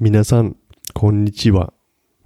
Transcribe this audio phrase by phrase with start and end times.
[0.00, 0.56] 皆さん、
[0.92, 1.72] こんにちは。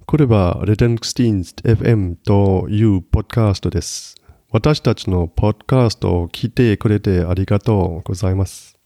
[0.06, 4.16] これは、レデンクスティンス FM というポッドキャストです。
[4.50, 8.76] 私たちのポッドキャストを聞いてくれてありがとうございます。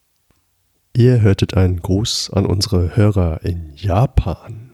[0.95, 4.71] Ihr hörtet einen Gruß an unsere Hörer in Japan.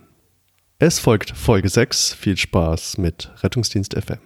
[0.79, 2.15] Es folgt Folge 6.
[2.15, 4.19] Viel Spaß mit Rettungsdienst FM.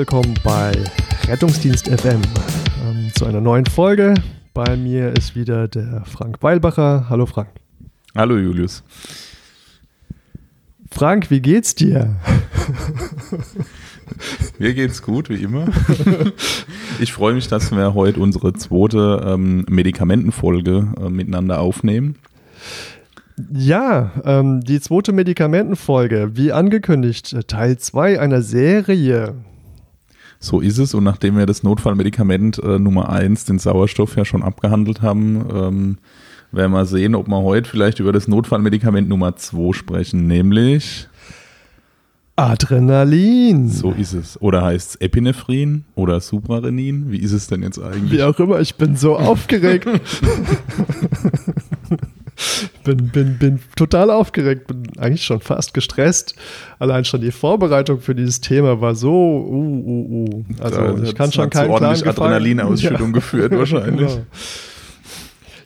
[0.00, 0.72] Willkommen bei
[1.28, 2.22] Rettungsdienst FM
[2.86, 4.14] ähm, zu einer neuen Folge.
[4.54, 7.10] Bei mir ist wieder der Frank Weilbacher.
[7.10, 7.50] Hallo Frank.
[8.16, 8.82] Hallo Julius.
[10.90, 12.16] Frank, wie geht's dir?
[14.58, 15.68] Mir geht's gut, wie immer.
[16.98, 22.16] Ich freue mich, dass wir heute unsere zweite ähm, Medikamentenfolge äh, miteinander aufnehmen.
[23.52, 29.34] Ja, ähm, die zweite Medikamentenfolge, wie angekündigt, äh, Teil 2 einer Serie.
[30.40, 30.94] So ist es.
[30.94, 35.98] Und nachdem wir das Notfallmedikament äh, Nummer 1, den Sauerstoff, ja schon abgehandelt haben, ähm,
[36.50, 41.08] werden wir sehen, ob wir heute vielleicht über das Notfallmedikament Nummer 2 sprechen, nämlich
[42.36, 43.68] Adrenalin.
[43.68, 44.40] so ist es.
[44.40, 47.12] Oder heißt es Epinephrin oder Suprarenin?
[47.12, 48.12] Wie ist es denn jetzt eigentlich?
[48.12, 49.86] Wie auch immer, ich bin so aufgeregt.
[52.84, 56.34] bin, bin, bin total aufgeregt, bin eigentlich schon fast gestresst.
[56.78, 60.44] Allein schon die Vorbereitung für dieses Thema war so, uh, uh, uh.
[60.62, 63.12] Also Da ich kann schon keinen ordentlich Adrenalinausschüttung Ja.
[63.12, 64.10] geführt wahrscheinlich.
[64.20, 64.26] Genau.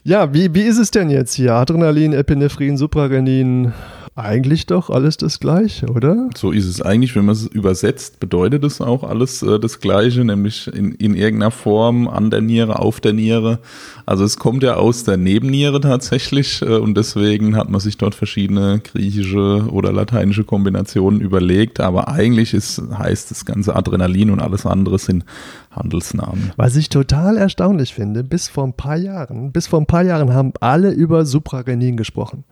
[0.07, 1.53] Ja, wie, wie ist es denn jetzt hier?
[1.55, 3.73] Adrenalin, Epinephrin, Suprarenin,
[4.17, 6.29] eigentlich doch alles das gleiche, oder?
[6.37, 10.23] So ist es eigentlich, wenn man es übersetzt, bedeutet es auch alles äh, das Gleiche,
[10.23, 13.59] nämlich in, in irgendeiner Form an der Niere, auf der Niere.
[14.05, 18.15] Also es kommt ja aus der Nebenniere tatsächlich äh, und deswegen hat man sich dort
[18.15, 24.65] verschiedene griechische oder lateinische Kombinationen überlegt, aber eigentlich ist, heißt das ganze Adrenalin und alles
[24.65, 25.25] andere sind
[25.71, 26.53] Handelsnamen.
[26.55, 30.33] Was ich total erstaunlich finde, bis vor ein paar Jahren, bis vor ein paar Jahren
[30.33, 32.45] haben alle über Suprarenin gesprochen.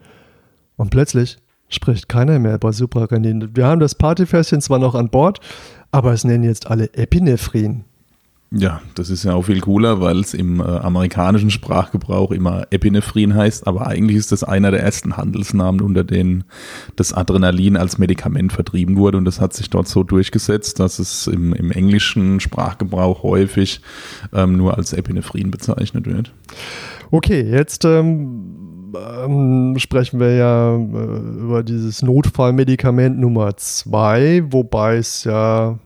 [0.75, 1.37] Und plötzlich
[1.73, 3.55] spricht keiner mehr über Suprarenin.
[3.55, 5.39] Wir haben das Partyfässchen zwar noch an Bord,
[5.91, 7.85] aber es nennen jetzt alle Epinephrin.
[8.55, 13.33] Ja, das ist ja auch viel cooler, weil es im äh, amerikanischen Sprachgebrauch immer Epinephrin
[13.33, 16.43] heißt, aber eigentlich ist das einer der ersten Handelsnamen, unter denen
[16.95, 21.25] das Adrenalin als Medikament vertrieben wurde und das hat sich dort so durchgesetzt, dass es
[21.25, 23.81] im, im englischen Sprachgebrauch häufig
[24.33, 26.31] ähm, nur als Epinephrin bezeichnet wird.
[27.09, 28.62] Okay, jetzt ähm,
[28.95, 35.77] ähm, sprechen wir ja äh, über dieses Notfallmedikament Nummer zwei, wobei es ja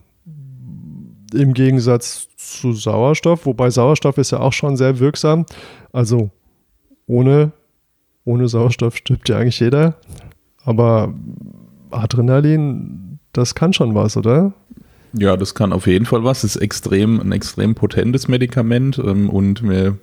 [1.33, 5.45] im Gegensatz zu Sauerstoff, wobei Sauerstoff ist ja auch schon sehr wirksam.
[5.91, 6.29] Also
[7.05, 7.51] ohne,
[8.25, 9.95] ohne Sauerstoff stirbt ja eigentlich jeder.
[10.63, 11.13] Aber
[11.91, 14.53] Adrenalin, das kann schon was, oder?
[15.13, 16.41] Ja, das kann auf jeden Fall was.
[16.41, 19.97] Das ist extrem, ein extrem potentes Medikament ähm, und wir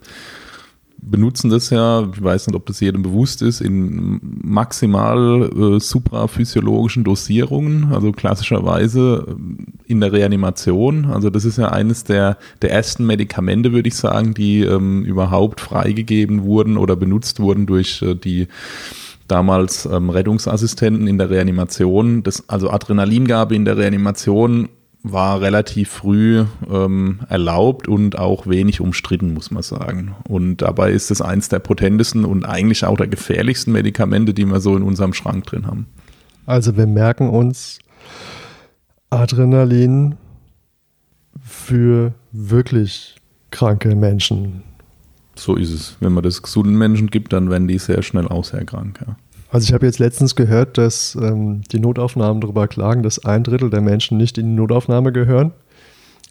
[1.10, 7.04] benutzen das ja, ich weiß nicht, ob das jedem bewusst ist, in maximal äh, supraphysiologischen
[7.04, 11.06] Dosierungen, also klassischerweise ähm, in der Reanimation.
[11.06, 15.60] Also das ist ja eines der, der ersten Medikamente, würde ich sagen, die ähm, überhaupt
[15.60, 18.48] freigegeben wurden oder benutzt wurden durch äh, die
[19.28, 22.22] damals ähm, Rettungsassistenten in der Reanimation.
[22.22, 24.69] Das, also Adrenalingabe in der Reanimation
[25.04, 30.16] war relativ früh ähm, erlaubt und auch wenig umstritten, muss man sagen.
[30.26, 34.60] Und dabei ist es eins der potentesten und eigentlich auch der gefährlichsten Medikamente, die wir
[34.60, 35.87] so in unserem Schrank drin haben.
[36.47, 37.78] Also wir merken uns
[39.10, 40.16] Adrenalin
[41.42, 43.16] für wirklich
[43.50, 44.62] kranke Menschen.
[45.36, 45.97] So ist es.
[46.00, 49.00] Wenn man das gesunden Menschen gibt, dann werden die sehr schnell auch sehr krank.
[49.07, 49.16] Ja.
[49.54, 53.71] Also ich habe jetzt letztens gehört, dass ähm, die Notaufnahmen darüber klagen, dass ein Drittel
[53.71, 55.53] der Menschen nicht in die Notaufnahme gehören.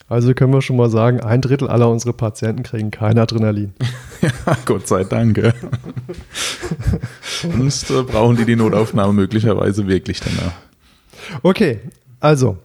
[0.10, 3.72] Also können wir schon mal sagen, ein Drittel aller unserer Patienten kriegen kein Adrenalin.
[4.22, 5.42] ja, Gott sei Dank.
[7.22, 10.56] Sonst äh, brauchen die die Notaufnahme möglicherweise wirklich danach.
[11.44, 11.80] Okay,
[12.20, 12.58] also,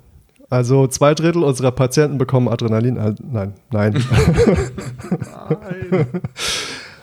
[0.51, 2.95] also zwei Drittel unserer Patienten bekommen Adrenalin.
[3.31, 3.95] Nein, nein.
[5.49, 6.09] Nein.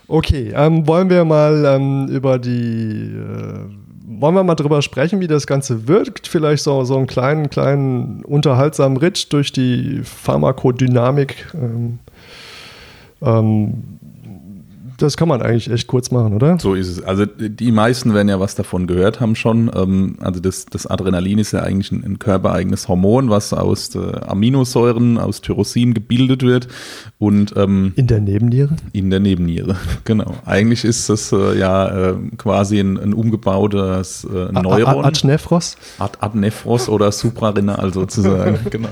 [0.08, 3.66] Okay, ähm, wollen wir mal ähm, über die, äh,
[4.08, 6.28] wollen wir mal drüber sprechen, wie das Ganze wirkt?
[6.28, 12.00] Vielleicht so, so einen kleinen, kleinen unterhaltsamen Ritt durch die Pharmakodynamik ähm,
[13.22, 14.00] Ähm,
[14.98, 16.58] das kann man eigentlich echt kurz machen, oder?
[16.60, 17.04] So ist es.
[17.04, 19.70] Also die meisten werden ja was davon gehört haben schon.
[19.76, 24.00] Ähm, also das, das Adrenalin ist ja eigentlich ein, ein körpereigenes Hormon, was aus äh,
[24.00, 26.68] Aminosäuren, aus Tyrosin gebildet wird.
[27.18, 28.76] Und ähm, in der Nebenniere?
[28.94, 30.36] In der Nebenniere, genau.
[30.46, 35.06] Eigentlich ist das äh, ja äh, quasi ein, ein umgebautes äh, Neuron.
[35.06, 35.78] Adnephros?
[36.00, 38.90] Ad, Adnephros oder suprarenal sozusagen, genau.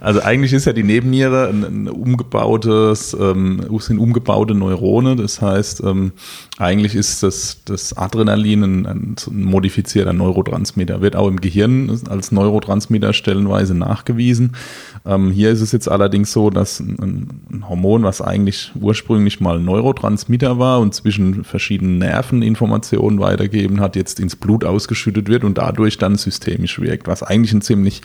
[0.00, 5.16] Also eigentlich ist ja die Nebenniere ein, ein umgebautes, ähm, sind umgebaute Neurone.
[5.16, 6.12] Das heißt, ähm,
[6.58, 13.12] eigentlich ist das, das Adrenalin ein, ein, modifizierter Neurotransmitter, wird auch im Gehirn als Neurotransmitter
[13.12, 14.56] stellenweise nachgewiesen.
[15.04, 19.60] Ähm, hier ist es jetzt allerdings so, dass ein, ein, Hormon, was eigentlich ursprünglich mal
[19.60, 25.58] Neurotransmitter war und zwischen verschiedenen Nerven Informationen weitergeben hat, jetzt ins Blut ausgeschüttet wird und
[25.58, 28.02] dadurch dann systemisch wirkt, was eigentlich ein ziemlich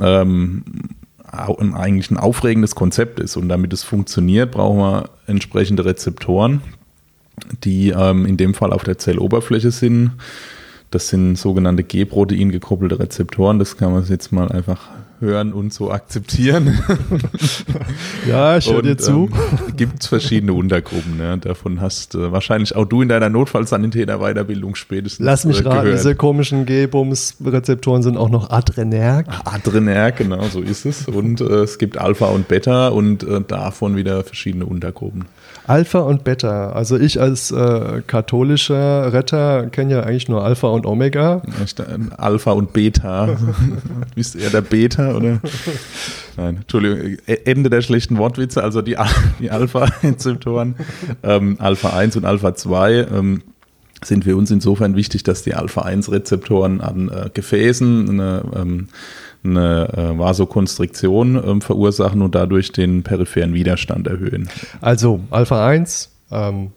[0.00, 0.62] ähm,
[1.32, 3.36] eigentlich ein aufregendes Konzept ist.
[3.36, 6.62] Und damit es funktioniert, brauchen wir entsprechende Rezeptoren,
[7.64, 10.12] die ähm, in dem Fall auf der Zelloberfläche sind.
[10.90, 13.58] Das sind sogenannte G-Protein gekoppelte Rezeptoren.
[13.58, 14.90] Das kann man jetzt mal einfach
[15.22, 16.78] hören und so akzeptieren.
[18.28, 19.30] ja, ich höre dir zu.
[19.32, 21.16] Ähm, Gibt es verschiedene Untergruppen.
[21.16, 21.38] Ne?
[21.38, 26.14] Davon hast äh, wahrscheinlich auch du in deiner Notfallsanitäter-Weiterbildung spätestens Lass mich äh, raten, diese
[26.14, 29.26] komischen G-Bums-Rezeptoren sind auch noch Adrenerg.
[29.44, 31.08] Adrenerg, genau, so ist es.
[31.08, 35.24] Und äh, es gibt Alpha und Beta und äh, davon wieder verschiedene Untergruppen.
[35.66, 36.72] Alpha und Beta.
[36.72, 41.42] Also ich als äh, katholischer Retter kenne ja eigentlich nur Alpha und Omega.
[42.16, 43.36] Alpha und Beta.
[44.14, 45.40] Bist du eher der Beta oder?
[46.36, 47.18] Nein, Entschuldigung.
[47.26, 48.62] E-, Ende der schlechten Wortwitze.
[48.62, 48.96] Also die,
[49.40, 50.76] die Alpha-Rezeptoren,
[51.22, 53.06] ähm, Alpha 1 und Alpha 2.
[53.12, 53.42] Ähm,
[54.04, 58.88] sind für uns insofern wichtig, dass die Alpha-1-Rezeptoren an äh, Gefäßen eine ähm,
[59.44, 64.48] eine äh, Vasokonstriktion äh, verursachen und dadurch den peripheren Widerstand erhöhen.
[64.80, 66.70] Also Alpha 1, ähm,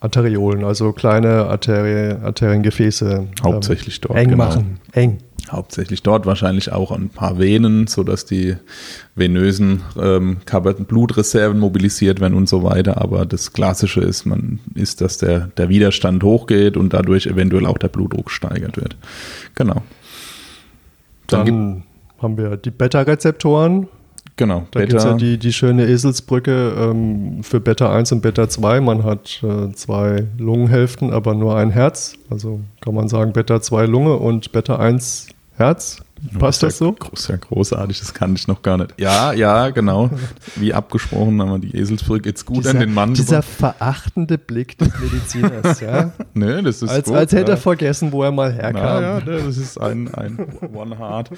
[0.00, 3.10] Arteriolen, also kleine Arterie, Arteriengefäße.
[3.10, 4.18] Ähm, Hauptsächlich dort.
[4.18, 4.44] Eng genau.
[4.44, 5.18] machen, eng.
[5.50, 8.56] Hauptsächlich dort, wahrscheinlich auch ein paar Venen, sodass die
[9.14, 10.38] venösen ähm,
[10.86, 13.00] Blutreserven mobilisiert werden und so weiter.
[13.00, 17.78] Aber das Klassische ist, man ist, dass der, der Widerstand hochgeht und dadurch eventuell auch
[17.78, 18.96] der Blutdruck gesteigert wird.
[19.54, 19.82] Genau.
[21.26, 21.82] Dann, Dann
[22.20, 23.88] haben wir die Beta-Rezeptoren.
[24.36, 24.66] Genau.
[24.70, 28.80] Da gibt es ja die, die schöne Eselsbrücke ähm, für Beta 1 und Beta 2.
[28.80, 32.14] Man hat äh, zwei Lungenhälften, aber nur ein Herz.
[32.30, 35.98] Also kann man sagen Beta 2 Lunge und Beta 1 Herz.
[36.38, 36.92] Passt das so?
[36.92, 38.94] Groß, ja, großartig, das kann ich noch gar nicht.
[38.98, 40.10] Ja, ja, genau.
[40.56, 43.78] Wie abgesprochen haben wir die Eselsbrücke jetzt gut dieser, an den Mann Dieser gebracht.
[43.78, 46.12] verachtende Blick des Mediziners, ja.
[46.34, 47.56] nee, das ist als, gut, als hätte ja.
[47.56, 48.82] er vergessen, wo er mal herkam.
[48.82, 50.38] Na, ja, das ist ein, ein
[50.72, 51.30] One Heart.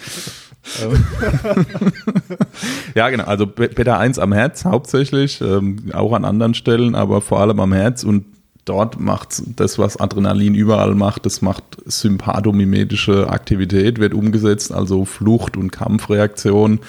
[2.94, 3.25] ja, genau.
[3.25, 7.73] Also Beta 1 am Herz hauptsächlich, ähm, auch an anderen Stellen, aber vor allem am
[7.73, 8.25] Herz und
[8.64, 15.56] dort macht das, was Adrenalin überall macht, das macht sympathomimetische Aktivität, wird umgesetzt, also Flucht-
[15.56, 16.81] und Kampfreaktion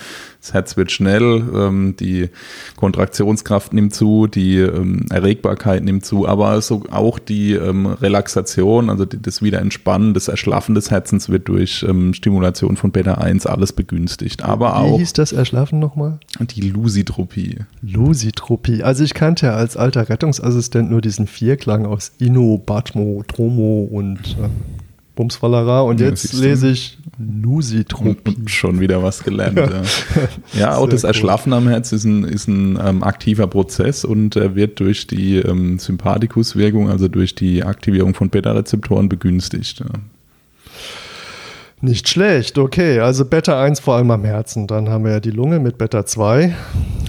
[0.43, 2.29] das Herz wird schnell, ähm, die
[2.75, 9.05] Kontraktionskraft nimmt zu, die ähm, Erregbarkeit nimmt zu, aber so auch die ähm, Relaxation, also
[9.05, 13.71] die, das Wiederentspannen, das Erschlaffen des Herzens wird durch ähm, Stimulation von Beta 1 alles
[13.71, 14.43] begünstigt.
[14.43, 14.93] Aber Wie auch.
[14.95, 16.19] Wie hieß das Erschlaffen nochmal?
[16.41, 17.59] Die Lusitropie.
[17.81, 18.83] Lusitropie.
[18.83, 24.19] Also ich kannte ja als alter Rettungsassistent nur diesen Vierklang aus Inno, Batmo, Tromo und
[24.41, 24.49] äh,
[25.15, 26.97] Bumsfallera und ja, jetzt lese ich
[27.41, 28.37] Lusitropie.
[28.47, 29.57] Schon wieder was gelernt.
[29.57, 29.81] ja,
[30.53, 31.57] ja auch das Erschlaffen cool.
[31.59, 35.79] am Herz ist ein, ist ein ähm, aktiver Prozess und er wird durch die ähm,
[35.79, 39.79] Sympathikuswirkung, also durch die Aktivierung von Beta-Rezeptoren begünstigt.
[39.79, 39.85] Ja.
[41.83, 42.99] Nicht schlecht, okay.
[42.99, 44.67] Also Beta 1 vor allem am Herzen.
[44.67, 46.55] Dann haben wir ja die Lunge mit Beta 2.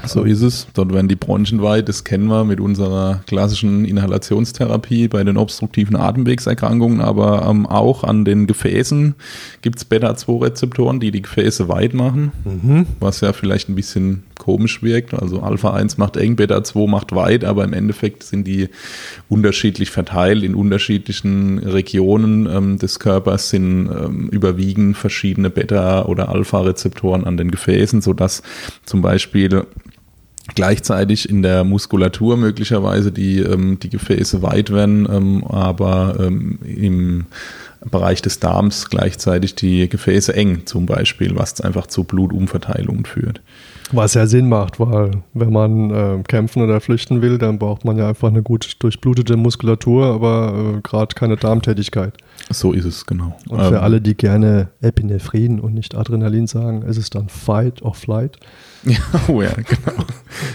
[0.05, 0.67] So ist es.
[0.75, 1.89] Dort werden die Bronchien weit.
[1.89, 7.01] Das kennen wir mit unserer klassischen Inhalationstherapie bei den obstruktiven Atemwegserkrankungen.
[7.01, 9.15] Aber ähm, auch an den Gefäßen
[9.63, 12.33] gibt es Beta-2-Rezeptoren, die die Gefäße weit machen.
[12.45, 12.87] Mhm.
[12.99, 15.15] Was ja vielleicht ein bisschen komisch wirkt.
[15.15, 18.69] Also Alpha 1 macht eng, Beta 2 macht weit, aber im Endeffekt sind die
[19.31, 27.25] unterschiedlich verteilt in unterschiedlichen Regionen ähm, des Körpers, sind ähm, überwiegend verschiedene Beta- oder Alpha-Rezeptoren
[27.25, 28.43] an den Gefäßen, sodass
[28.85, 29.65] zum Beispiel
[30.55, 37.27] gleichzeitig in der Muskulatur möglicherweise die, ähm, die Gefäße weit werden, ähm, aber ähm, im
[37.91, 43.41] Bereich des Darms gleichzeitig die Gefäße eng, zum Beispiel, was einfach zu Blutumverteilungen führt.
[43.95, 47.97] Was ja Sinn macht, weil wenn man äh, kämpfen oder flüchten will, dann braucht man
[47.97, 52.15] ja einfach eine gut durchblutete Muskulatur, aber äh, gerade keine Darmtätigkeit.
[52.51, 53.37] So ist es, genau.
[53.49, 57.83] Und für ähm, alle, die gerne Epinephrin und nicht Adrenalin sagen, ist es dann Fight
[57.83, 58.39] or Flight.
[58.87, 58.99] Ja,
[59.29, 60.05] oh ja, genau.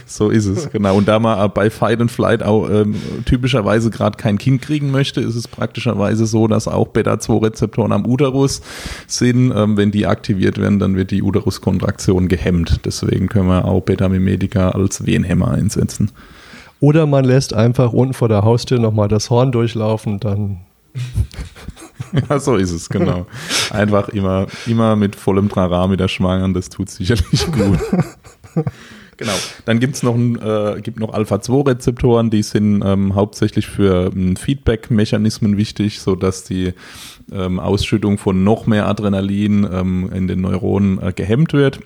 [0.05, 0.95] So ist es, genau.
[0.95, 2.93] Und da man bei Fight and Flight auch ähm,
[3.25, 8.62] typischerweise gerade kein Kind kriegen möchte, ist es praktischerweise so, dass auch Beta-2-Rezeptoren am Uterus
[9.07, 9.51] sind.
[9.55, 12.81] Ähm, wenn die aktiviert werden, dann wird die Uteruskontraktion gehemmt.
[12.86, 16.12] Deswegen können wir auch Beta-Mimetika als Wehenhemmer einsetzen.
[16.79, 20.59] Oder man lässt einfach unten vor der Haustür nochmal das Horn durchlaufen, dann
[22.29, 23.27] ja, so ist es, genau.
[23.72, 27.79] Einfach immer, immer mit vollem Trara mit der Schwangeren, das tut sicherlich gut.
[29.19, 29.34] Genau.
[29.65, 36.00] Dann gibt's noch, äh, gibt noch Alpha-2-Rezeptoren, die sind ähm, hauptsächlich für ähm, Feedback-Mechanismen wichtig,
[36.00, 36.74] sodass die
[37.29, 41.81] ähm, Ausschüttung von noch mehr Adrenalin ähm, in den Neuronen äh, gehemmt wird.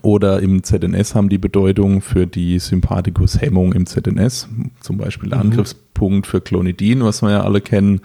[0.00, 4.48] Oder im ZNS haben die Bedeutung für die Sympathikushemmung im ZNS,
[4.80, 5.50] zum Beispiel der mhm.
[5.50, 8.00] Angriffspunkt für Clonidin, was wir ja alle kennen.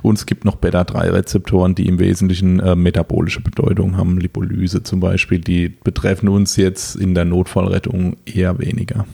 [0.00, 5.40] Und es gibt noch Beta-3-Rezeptoren, die im Wesentlichen äh, metabolische Bedeutung haben, Lipolyse zum Beispiel,
[5.40, 9.06] die betreffen uns jetzt in der Notfallrettung eher weniger.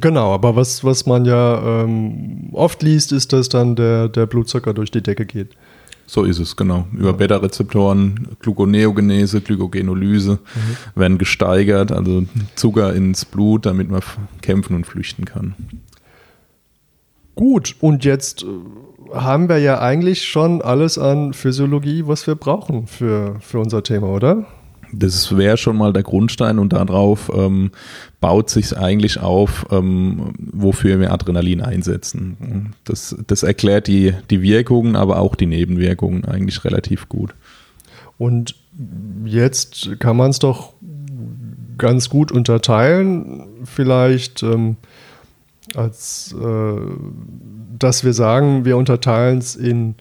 [0.00, 4.74] Genau, aber was, was man ja ähm, oft liest, ist, dass dann der, der Blutzucker
[4.74, 5.50] durch die Decke geht.
[6.08, 6.86] So ist es, genau.
[6.94, 10.98] Über Beta-Rezeptoren, Gluconeogenese, Glykogenolyse mhm.
[10.98, 12.24] werden gesteigert, also
[12.54, 14.00] Zucker ins Blut, damit man
[14.40, 15.54] kämpfen und flüchten kann.
[17.34, 18.46] Gut, und jetzt äh,
[19.14, 24.06] haben wir ja eigentlich schon alles an Physiologie, was wir brauchen für, für unser Thema,
[24.06, 24.46] oder?
[24.92, 27.70] Das wäre schon mal der Grundstein und darauf ähm,
[28.20, 32.74] baut sich eigentlich auf, ähm, wofür wir Adrenalin einsetzen.
[32.84, 37.34] Das, das erklärt die, die Wirkungen, aber auch die Nebenwirkungen eigentlich relativ gut.
[38.16, 38.54] Und
[39.24, 40.72] jetzt kann man es doch
[41.76, 44.76] ganz gut unterteilen, vielleicht ähm,
[45.74, 46.80] als äh,
[47.78, 49.94] dass wir sagen, wir unterteilen es in,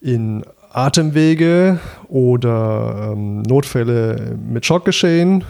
[0.00, 0.44] in
[0.78, 5.44] Atemwege oder ähm, Notfälle mit Schockgeschehen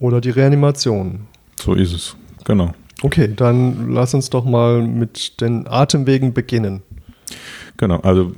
[0.00, 1.20] oder die Reanimation.
[1.60, 2.72] So ist es, genau.
[3.02, 6.82] Okay, dann lass uns doch mal mit den Atemwegen beginnen.
[7.76, 8.32] Genau, also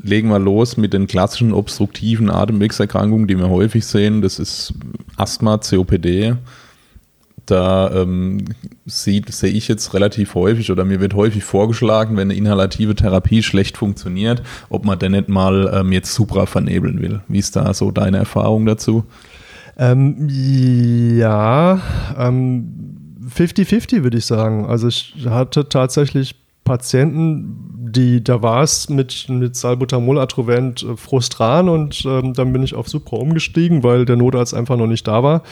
[0.00, 4.22] legen wir los mit den klassischen obstruktiven Atemwegserkrankungen, die wir häufig sehen.
[4.22, 4.72] Das ist
[5.16, 6.36] Asthma, COPD,
[7.50, 8.44] da ähm,
[8.86, 13.76] sehe ich jetzt relativ häufig oder mir wird häufig vorgeschlagen, wenn eine inhalative Therapie schlecht
[13.76, 17.20] funktioniert, ob man denn nicht mal ähm, jetzt Supra vernebeln will.
[17.28, 19.04] Wie ist da so deine Erfahrung dazu?
[19.76, 21.80] Ähm, ja,
[22.16, 24.66] 50-50 ähm, würde ich sagen.
[24.66, 31.68] Also ich hatte tatsächlich Patienten, die, da war es mit, mit Salbutamol, Atrovent, äh, Frustran
[31.68, 35.22] und ähm, dann bin ich auf Supra umgestiegen, weil der Notarzt einfach noch nicht da
[35.22, 35.42] war.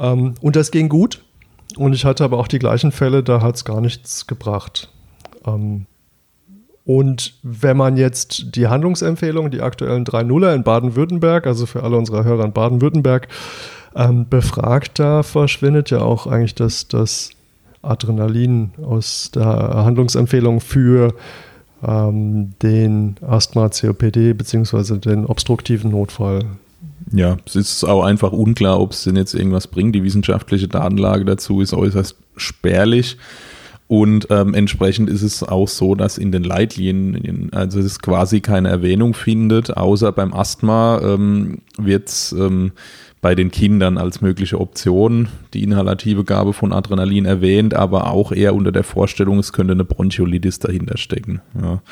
[0.00, 1.22] Ähm, und das ging gut.
[1.76, 4.88] Und ich hatte aber auch die gleichen Fälle, da hat es gar nichts gebracht.
[5.46, 5.86] Ähm,
[6.84, 12.24] und wenn man jetzt die Handlungsempfehlungen, die aktuellen 3.0er in Baden-Württemberg, also für alle unsere
[12.24, 13.28] Hörer in Baden-Württemberg,
[13.94, 17.30] ähm, befragt, da verschwindet ja auch eigentlich das, das
[17.82, 21.14] Adrenalin aus der Handlungsempfehlung für
[21.86, 24.98] ähm, den Asthma-COPD bzw.
[24.98, 26.44] den obstruktiven Notfall.
[27.12, 29.94] Ja, es ist auch einfach unklar, ob es denn jetzt irgendwas bringt.
[29.94, 33.16] Die wissenschaftliche Datenlage dazu ist äußerst spärlich.
[33.88, 38.68] Und ähm, entsprechend ist es auch so, dass in den Leitlinien, also es quasi keine
[38.68, 42.70] Erwähnung findet, außer beim Asthma ähm, wird es ähm,
[43.20, 48.54] bei den Kindern als mögliche Option die inhalative Gabe von Adrenalin erwähnt, aber auch eher
[48.54, 51.42] unter der Vorstellung, es könnte eine Bronchiolitis dahinter stecken.
[51.60, 51.82] Ja.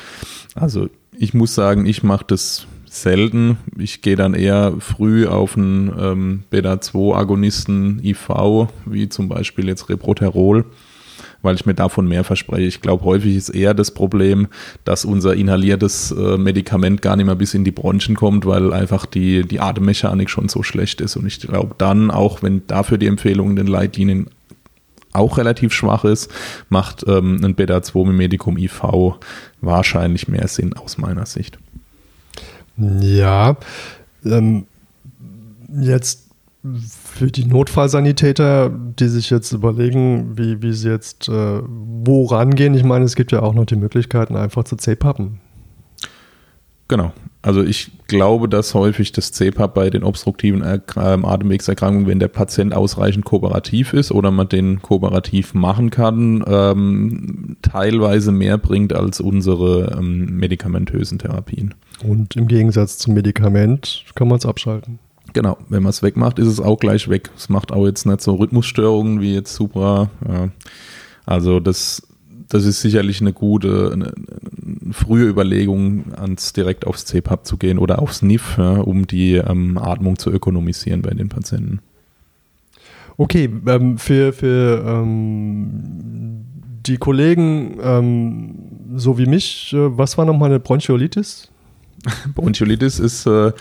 [0.55, 3.57] Also ich muss sagen, ich mache das selten.
[3.77, 10.65] Ich gehe dann eher früh auf einen ähm, Beta-2-Agonisten IV, wie zum Beispiel jetzt Reproterol,
[11.41, 12.63] weil ich mir davon mehr verspreche.
[12.63, 14.47] Ich glaube, häufig ist eher das Problem,
[14.83, 19.05] dass unser inhaliertes äh, Medikament gar nicht mehr bis in die Bronchien kommt, weil einfach
[19.05, 21.15] die, die Atemmechanik schon so schlecht ist.
[21.15, 24.27] Und ich glaube dann, auch wenn dafür die Empfehlung in den Leitlinien
[25.13, 26.31] auch relativ schwach ist,
[26.69, 28.81] macht ähm, ein Beta-2-Medikum IV
[29.61, 31.57] wahrscheinlich mehr Sinn aus meiner Sicht.
[32.79, 33.57] Ja,
[34.25, 34.65] ähm,
[35.81, 36.29] jetzt
[36.63, 42.73] für die Notfallsanitäter, die sich jetzt überlegen, wie, wie sie jetzt äh, wo rangehen.
[42.73, 45.39] Ich meine, es gibt ja auch noch die Möglichkeiten, einfach zu C-Pappen.
[46.89, 47.13] Genau.
[47.41, 50.61] Also ich glaube, dass häufig das CPAP bei den obstruktiven
[50.97, 57.55] ähm, Atemwegserkrankungen, wenn der Patient ausreichend kooperativ ist oder man den kooperativ machen kann, ähm,
[57.61, 61.75] teilweise mehr bringt als unsere ähm, medikamentösen Therapien.
[62.03, 64.99] Und im Gegensatz zum Medikament kann man es abschalten.
[65.33, 67.29] Genau, wenn man es wegmacht, ist es auch gleich weg.
[67.35, 70.09] Es macht auch jetzt nicht so Rhythmusstörungen wie jetzt Supra.
[70.27, 70.49] Ja.
[71.25, 72.01] Also das
[72.49, 77.77] das ist sicherlich eine gute, eine, eine frühe Überlegung, ans direkt aufs CPAP zu gehen
[77.77, 81.79] oder aufs NIF, ja, um die ähm, Atmung zu ökonomisieren bei den Patienten.
[83.17, 86.45] Okay, ähm, für, für ähm,
[86.87, 88.55] die Kollegen ähm,
[88.95, 91.49] so wie mich, äh, was war nochmal eine Bronchiolitis?
[92.35, 93.51] Bronchiolitis ist äh,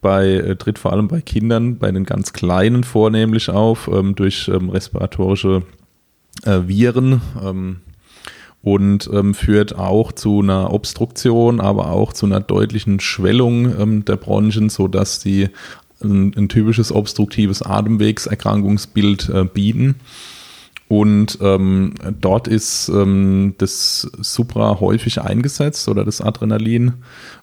[0.00, 4.48] bei, äh, tritt vor allem bei Kindern, bei den ganz Kleinen vornehmlich auf, ähm, durch
[4.48, 5.62] ähm, respiratorische
[6.44, 7.80] äh, Viren, ähm,
[8.62, 14.16] und ähm, führt auch zu einer Obstruktion, aber auch zu einer deutlichen Schwellung ähm, der
[14.16, 15.48] Bronchien, sodass die
[16.02, 19.96] ein, ein typisches obstruktives Atemwegserkrankungsbild äh, bieten.
[20.90, 26.94] Und ähm, dort ist ähm, das Supra häufig eingesetzt oder das Adrenalin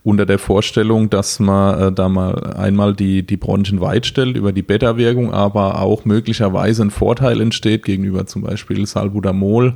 [0.04, 4.51] unter der Vorstellung, dass man äh, da mal einmal die, die Bronchien weit stellt über
[4.51, 9.75] die Beta-Wirkung, aber auch möglicherweise ein Vorteil entsteht gegenüber zum Beispiel Salbutamol,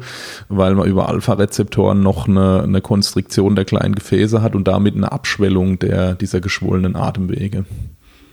[0.49, 5.13] weil man über Alpha-Rezeptoren noch eine, eine Konstriktion der kleinen Gefäße hat und damit eine
[5.13, 7.63] Abschwellung der, dieser geschwollenen Atemwege.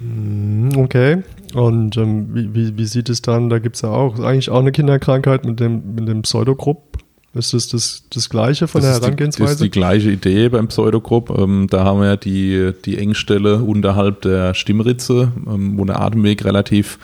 [0.01, 1.23] Mhm, okay.
[1.55, 4.61] Und ähm, wie, wie, wie, sieht es dann, da gibt es ja auch eigentlich auch
[4.61, 6.99] eine Kinderkrankheit mit dem, mit dem Pseudogrupp.
[7.35, 9.45] Ist das, das das Gleiche von das der Herangehensweise?
[9.45, 11.39] Das ist die gleiche Idee beim Pseudogrupp.
[11.39, 16.45] Ähm, da haben wir ja die, die Engstelle unterhalb der Stimmritze, ähm, wo der Atemweg
[16.45, 16.99] relativ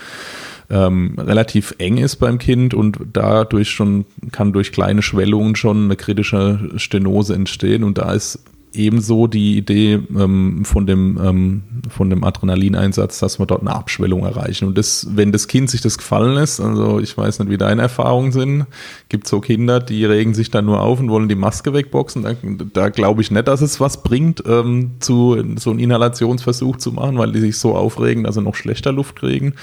[0.70, 5.96] ähm, relativ eng ist beim Kind und dadurch schon kann durch kleine Schwellungen schon eine
[5.96, 8.40] kritische Stenose entstehen und da ist
[8.74, 14.24] ebenso die Idee ähm, von dem, ähm, von dem Adrenalineinsatz, dass wir dort eine Abschwellung
[14.24, 14.66] erreichen.
[14.66, 17.82] Und das, wenn das Kind sich das gefallen lässt, also ich weiß nicht, wie deine
[17.82, 18.66] Erfahrungen sind,
[19.08, 22.22] gibt so Kinder, die regen sich dann nur auf und wollen die Maske wegboxen.
[22.22, 22.34] Da,
[22.72, 27.18] da glaube ich nicht, dass es was bringt, ähm, zu so einen Inhalationsversuch zu machen,
[27.18, 29.54] weil die sich so aufregen, dass sie noch schlechter Luft kriegen.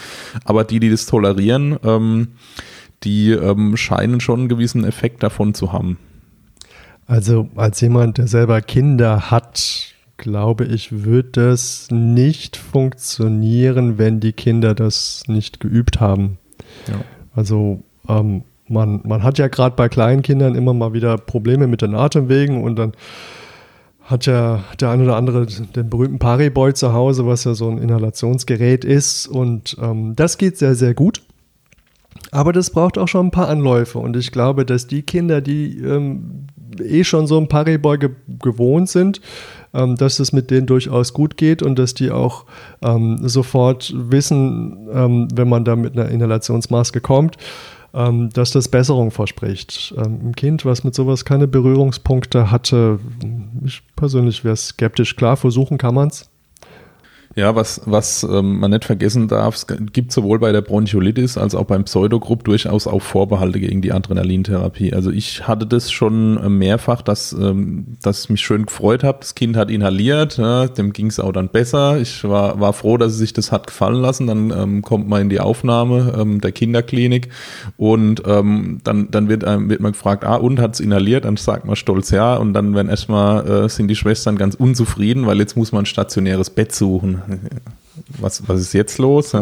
[0.46, 2.30] Aber die, die das tolerieren, ähm,
[3.03, 5.98] die ähm, scheinen schon einen gewissen Effekt davon zu haben.
[7.12, 14.32] Also als jemand, der selber Kinder hat, glaube ich, wird das nicht funktionieren, wenn die
[14.32, 16.38] Kinder das nicht geübt haben.
[16.88, 17.01] Ja.
[17.36, 21.82] Also ähm, man, man hat ja gerade bei kleinen Kindern immer mal wieder Probleme mit
[21.82, 22.94] den Atemwegen und dann
[24.03, 27.77] hat ja der eine oder andere den berühmten Pariboy zu Hause, was ja so ein
[27.77, 31.22] Inhalationsgerät ist und ähm, das geht sehr, sehr gut.
[32.31, 35.77] Aber das braucht auch schon ein paar Anläufe und ich glaube, dass die Kinder, die
[35.79, 36.48] ähm,
[36.79, 39.22] eh schon so ein Pariboy ge gewohnt sind,
[39.74, 42.46] ähm, dass es mit denen durchaus gut geht und dass die auch
[42.81, 47.38] ähm, sofort wissen, ähm, wenn man da mit einer Inhalationsmaske kommt,
[47.94, 49.94] ähm, dass das Besserung verspricht.
[49.98, 53.00] Ähm, ein Kind, was mit sowas keine Berührungspunkte hatte,
[53.66, 55.16] ich persönlich wäre skeptisch.
[55.16, 56.30] Klar, versuchen kann man es.
[57.35, 61.55] Ja, was, was ähm, man nicht vergessen darf, es gibt sowohl bei der Bronchiolitis als
[61.55, 64.94] auch beim Pseudogrupp durchaus auch Vorbehalte gegen die Adrenalintherapie.
[64.94, 69.20] Also ich hatte das schon äh, mehrfach, dass, ähm, dass ich mich schön gefreut habe.
[69.22, 72.01] Das Kind hat inhaliert, ja, dem ging es auch dann besser.
[72.01, 74.27] Ich war, war froh, dass es sich das hat gefallen lassen.
[74.27, 77.29] Dann ähm, kommt man in die Aufnahme ähm, der Kinderklinik
[77.77, 81.24] und ähm, dann, dann wird, ähm, wird man gefragt, ah, und hat es inhaliert?
[81.24, 85.27] Dann sagt man stolz ja und dann werden erstmal äh, sind die Schwestern ganz unzufrieden,
[85.27, 87.21] weil jetzt muss man ein stationäres Bett suchen
[88.20, 89.34] was, was ist jetzt los?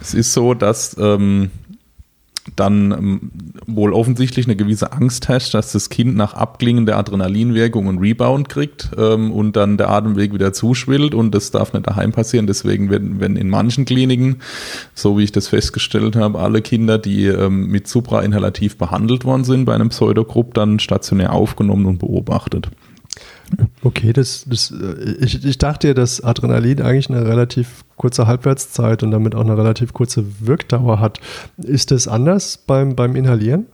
[0.00, 1.50] Es ist so, dass ähm,
[2.56, 3.30] dann ähm,
[3.66, 8.48] wohl offensichtlich eine gewisse Angst herrscht, dass das Kind nach Abklingen der Adrenalinwirkung einen Rebound
[8.48, 12.46] kriegt ähm, und dann der Atemweg wieder zuschwillt und das darf nicht daheim passieren.
[12.46, 14.40] Deswegen werden, werden in manchen Kliniken,
[14.94, 19.64] so wie ich das festgestellt habe, alle Kinder, die ähm, mit suprainhalativ behandelt worden sind
[19.66, 22.70] bei einem Pseudogrupp, dann stationär aufgenommen und beobachtet.
[23.82, 29.02] Okay, das, das, äh, ich, ich dachte ja, dass Adrenalin eigentlich eine relativ kurze Halbwertszeit
[29.02, 31.20] und damit auch eine relativ kurze Wirkdauer hat.
[31.58, 33.66] Ist das anders beim, beim Inhalieren?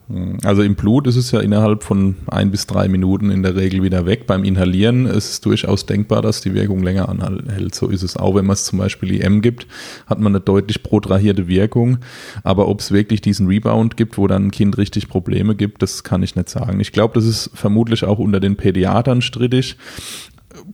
[0.42, 3.84] Also im Blut ist es ja innerhalb von ein bis drei Minuten in der Regel
[3.84, 4.26] wieder weg.
[4.26, 7.76] Beim Inhalieren ist es durchaus denkbar, dass die Wirkung länger anhält.
[7.76, 9.68] So ist es auch, wenn man es zum Beispiel IM gibt,
[10.08, 11.98] hat man eine deutlich protrahierte Wirkung.
[12.42, 16.02] Aber ob es wirklich diesen Rebound gibt, wo dann ein Kind richtig Probleme gibt, das
[16.02, 16.80] kann ich nicht sagen.
[16.80, 19.76] Ich glaube, das ist vermutlich auch unter den Pädiatern strittig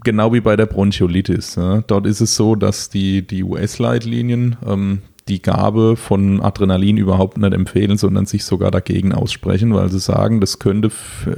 [0.04, 1.56] genau wie bei der Bronchiolitis.
[1.56, 1.82] Ja.
[1.86, 7.52] Dort ist es so, dass die, die US-Leitlinien, ähm, die Gabe von Adrenalin überhaupt nicht
[7.52, 10.90] empfehlen, sondern sich sogar dagegen aussprechen, weil sie sagen, das könnte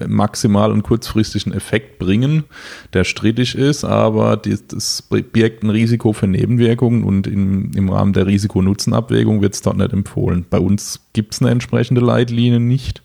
[0.08, 2.44] maximal einen kurzfristigen Effekt bringen,
[2.94, 8.26] der strittig ist, aber das birgt ein Risiko für Nebenwirkungen und im, im Rahmen der
[8.26, 10.46] Risiko-Nutzen-Abwägung wird es dort nicht empfohlen.
[10.48, 13.02] Bei uns gibt es eine entsprechende Leitlinie nicht.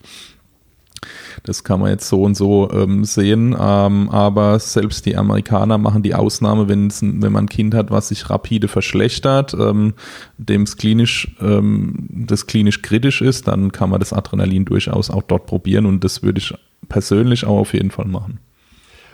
[1.50, 3.56] Das kann man jetzt so und so ähm, sehen.
[3.60, 8.30] Ähm, aber selbst die Amerikaner machen die Ausnahme, wenn, man ein Kind hat, was sich
[8.30, 9.96] rapide verschlechtert, ähm,
[10.38, 15.24] dem es klinisch, ähm, das klinisch kritisch ist, dann kann man das Adrenalin durchaus auch
[15.24, 16.54] dort probieren und das würde ich
[16.88, 18.38] persönlich auch auf jeden Fall machen.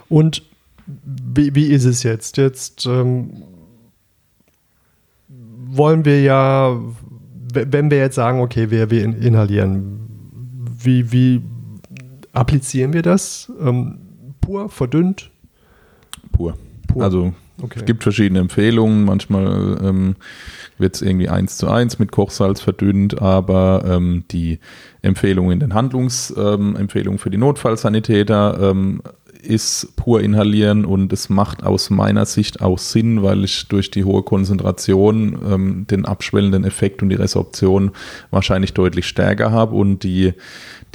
[0.10, 0.44] Und
[0.86, 2.36] wie, wie ist es jetzt?
[2.36, 3.30] Jetzt ähm,
[5.30, 6.78] wollen wir ja,
[7.54, 10.02] wenn wir jetzt sagen, okay, wir, wir inhalieren,
[10.84, 11.42] wie, wie
[12.36, 13.52] Applizieren wir das?
[13.60, 13.98] Ähm,
[14.42, 15.32] pur, verdünnt?
[16.32, 16.56] Pur.
[16.88, 17.04] pur.
[17.04, 17.80] Also okay.
[17.80, 19.06] es gibt verschiedene Empfehlungen.
[19.06, 20.16] Manchmal ähm,
[20.78, 24.60] wird es irgendwie eins zu eins mit Kochsalz verdünnt, aber ähm, die
[25.02, 29.02] Empfehlung in den Handlungsempfehlungen ähm, für die Notfallsanitäter ähm,
[29.46, 34.04] ist pur inhalieren und es macht aus meiner Sicht auch Sinn, weil ich durch die
[34.04, 37.92] hohe Konzentration ähm, den abschwellenden Effekt und die Resorption
[38.32, 39.76] wahrscheinlich deutlich stärker habe.
[39.76, 40.34] Und die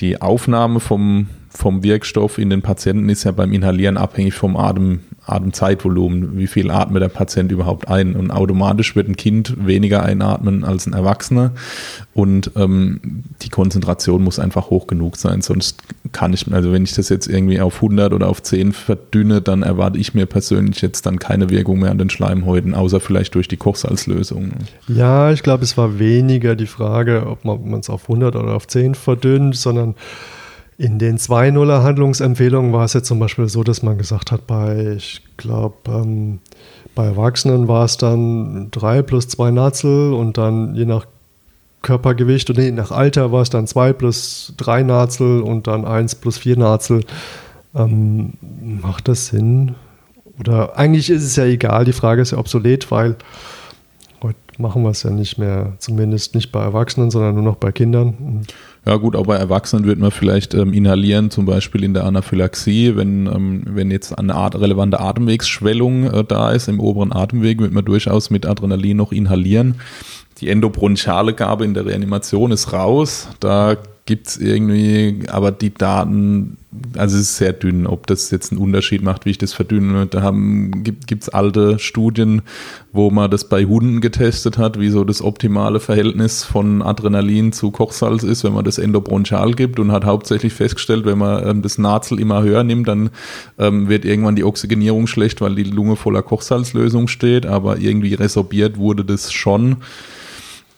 [0.00, 5.00] die Aufnahme vom, vom Wirkstoff in den Patienten ist ja beim Inhalieren abhängig vom Atem,
[5.26, 6.36] Atemzeitvolumen.
[6.36, 8.16] Wie viel atmet der Patient überhaupt ein?
[8.16, 11.52] Und automatisch wird ein Kind weniger einatmen als ein Erwachsener.
[12.14, 15.42] Und ähm, die Konzentration muss einfach hoch genug sein.
[15.42, 19.40] Sonst kann ich, also wenn ich das jetzt irgendwie auf 100 oder auf 10 verdünne,
[19.40, 23.34] dann erwarte ich mir persönlich jetzt dann keine Wirkung mehr an den Schleimhäuten, außer vielleicht
[23.34, 24.52] durch die Kochsalzlösung.
[24.88, 28.66] Ja, ich glaube, es war weniger die Frage, ob man es auf 100 oder auf
[28.66, 29.94] 10 verdünnt, sondern
[30.80, 34.94] in den 2.0er Handlungsempfehlungen war es jetzt zum Beispiel so, dass man gesagt hat, bei,
[34.96, 36.38] ich glaube, ähm,
[36.94, 41.04] bei Erwachsenen war es dann 3 plus 2 Nazel und dann je nach
[41.82, 46.14] Körpergewicht und nee, nach Alter war es dann 2 plus 3 Nazel und dann 1
[46.14, 47.04] plus 4 Nazel.
[47.74, 49.74] Ähm, macht das Sinn?
[50.38, 53.16] Oder eigentlich ist es ja egal, die Frage ist ja obsolet, weil
[54.22, 57.70] heute machen wir es ja nicht mehr, zumindest nicht bei Erwachsenen, sondern nur noch bei
[57.70, 58.46] Kindern.
[58.86, 62.96] Ja gut, auch bei Erwachsenen wird man vielleicht ähm, inhalieren, zum Beispiel in der Anaphylaxie,
[62.96, 67.72] wenn, ähm, wenn jetzt eine Art, relevante Atemwegsschwellung äh, da ist im oberen Atemweg, wird
[67.72, 69.80] man durchaus mit Adrenalin noch inhalieren.
[70.38, 73.28] Die endobronchiale Gabe in der Reanimation ist raus.
[73.40, 76.56] Da gibt es irgendwie, aber die Daten,
[76.96, 80.06] also es ist sehr dünn, ob das jetzt einen Unterschied macht, wie ich das verdünne.
[80.06, 82.42] Da haben, gibt es alte Studien,
[82.92, 87.70] wo man das bei Hunden getestet hat, wie so das optimale Verhältnis von Adrenalin zu
[87.70, 91.78] Kochsalz ist, wenn man das endobronchial gibt und hat hauptsächlich festgestellt, wenn man ähm, das
[91.78, 93.10] Nazel immer höher nimmt, dann
[93.58, 98.76] ähm, wird irgendwann die Oxygenierung schlecht, weil die Lunge voller Kochsalzlösung steht, aber irgendwie resorbiert
[98.76, 99.76] wurde das schon.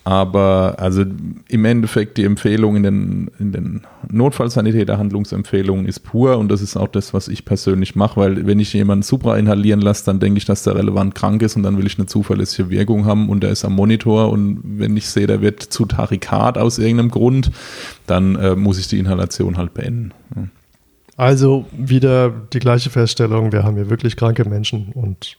[0.05, 1.05] Aber also
[1.47, 6.89] im Endeffekt die Empfehlung in den, in den Notfallsanitäterhandlungsempfehlungen ist pur und das ist auch
[6.89, 10.45] das, was ich persönlich mache, weil wenn ich jemanden supra inhalieren lasse, dann denke ich,
[10.45, 13.51] dass der relevant krank ist und dann will ich eine zuverlässige Wirkung haben und der
[13.51, 17.51] ist am Monitor und wenn ich sehe, der wird zu Tarikat aus irgendeinem Grund,
[18.05, 20.11] dann äh, muss ich die Inhalation halt beenden.
[20.35, 20.43] Ja.
[21.15, 25.37] Also wieder die gleiche Feststellung, wir haben hier wirklich kranke Menschen und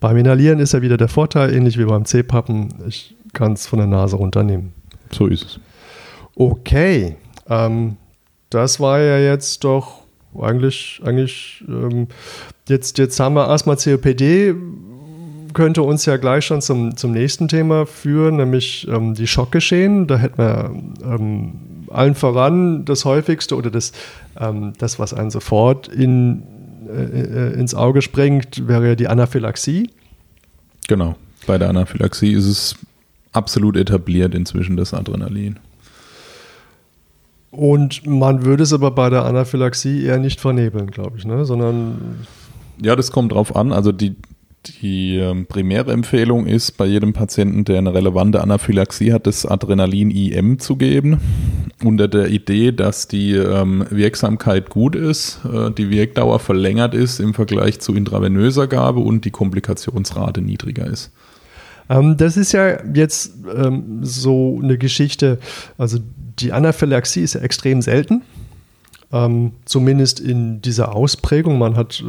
[0.00, 2.68] beim Inhalieren ist ja wieder der Vorteil, ähnlich wie beim C-Pappen.
[2.88, 4.72] Ich kann es von der Nase runternehmen.
[5.12, 5.60] So ist es.
[6.36, 7.16] Okay,
[7.48, 7.96] ähm,
[8.50, 10.04] das war ja jetzt doch
[10.40, 12.08] eigentlich, eigentlich ähm,
[12.68, 14.54] jetzt, jetzt haben wir erstmal COPD,
[15.52, 20.06] könnte uns ja gleich schon zum, zum nächsten Thema führen, nämlich ähm, die Schockgeschehen.
[20.06, 20.70] Da hätten wir
[21.04, 21.52] ähm,
[21.90, 23.92] allen voran das häufigste oder das,
[24.38, 26.42] ähm, das was einen sofort in,
[26.88, 29.90] äh, äh ins Auge springt, wäre ja die Anaphylaxie.
[30.88, 31.14] Genau.
[31.46, 32.74] Bei der Anaphylaxie ist es
[33.34, 35.58] absolut etabliert inzwischen, das Adrenalin.
[37.50, 41.44] Und man würde es aber bei der Anaphylaxie eher nicht vernebeln, glaube ich, ne?
[41.44, 42.26] sondern.
[42.82, 43.72] Ja, das kommt drauf an.
[43.72, 44.16] Also die,
[44.82, 50.10] die ähm, primäre Empfehlung ist, bei jedem Patienten, der eine relevante Anaphylaxie hat, das Adrenalin
[50.10, 51.20] IM zu geben,
[51.84, 57.34] unter der Idee, dass die ähm, Wirksamkeit gut ist, äh, die Wirkdauer verlängert ist im
[57.34, 61.12] Vergleich zu intravenöser Gabe und die Komplikationsrate niedriger ist.
[61.88, 65.38] Ähm, das ist ja jetzt ähm, so eine Geschichte,
[65.78, 65.98] also
[66.38, 68.22] die Anaphylaxie ist ja extrem selten.
[69.12, 71.56] Ähm, zumindest in dieser Ausprägung.
[71.56, 72.04] Man hat äh,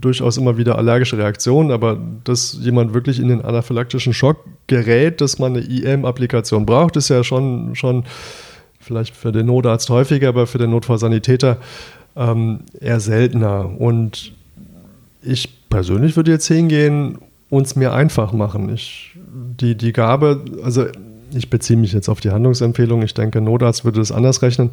[0.00, 5.40] durchaus immer wieder allergische Reaktionen, aber dass jemand wirklich in den anaphylaktischen Schock gerät, dass
[5.40, 8.04] man eine IM-Applikation braucht, ist ja schon, schon
[8.78, 11.56] vielleicht für den Notarzt häufiger, aber für den Notfallsanitäter
[12.14, 13.70] ähm, eher seltener.
[13.76, 14.32] Und
[15.22, 17.18] ich persönlich würde jetzt hingehen
[17.50, 18.72] uns mir einfach machen.
[18.72, 19.12] Ich,
[19.60, 20.86] die, die Gabe, also
[21.34, 23.02] ich beziehe mich jetzt auf die Handlungsempfehlung.
[23.02, 24.70] Ich denke, Notarzt würde das anders rechnen.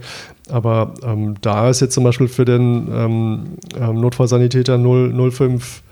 [0.49, 3.43] Aber ähm, da ist jetzt zum Beispiel für den ähm,
[3.79, 5.83] ähm Notfallsanitäter 005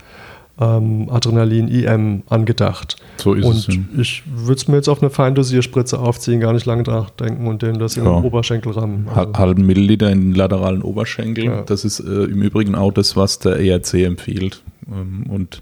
[0.59, 2.97] ähm, Adrenalin IM angedacht.
[3.17, 3.67] So ist und es.
[3.67, 7.61] Und ich würde es mir jetzt auf eine Feindosierspritze aufziehen, gar nicht lange nachdenken und
[7.61, 8.19] dem das in ja.
[8.19, 9.07] den Oberschenkel rammen.
[9.13, 9.33] Also.
[9.33, 11.45] Halben Milliliter in den lateralen Oberschenkel.
[11.45, 11.61] Ja.
[11.63, 14.61] Das ist äh, im Übrigen auch das, was der ERC empfiehlt.
[14.87, 15.61] Ähm, und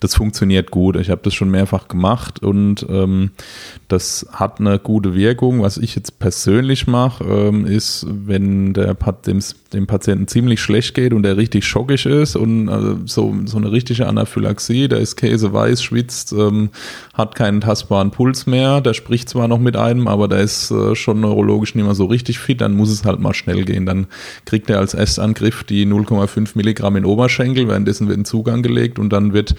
[0.00, 0.96] das funktioniert gut.
[0.96, 3.30] Ich habe das schon mehrfach gemacht und ähm,
[3.88, 5.62] das hat eine gute Wirkung.
[5.62, 8.94] Was ich jetzt persönlich mache, ähm, ist, wenn der,
[9.26, 9.40] dem,
[9.72, 13.72] dem Patienten ziemlich schlecht geht und der richtig schockig ist und also so, so eine
[13.72, 16.70] richtige Anaphylaxie, der ist käseweiß, schwitzt, ähm,
[17.14, 20.94] hat keinen tastbaren Puls mehr, der spricht zwar noch mit einem, aber der ist äh,
[20.94, 23.86] schon neurologisch nicht mehr so richtig fit, dann muss es halt mal schnell gehen.
[23.86, 24.06] Dann
[24.44, 29.12] kriegt er als Erstangriff die 0,5 Milligramm in Oberschenkel, währenddessen wird ein Zugang angelegt und
[29.12, 29.54] dann wird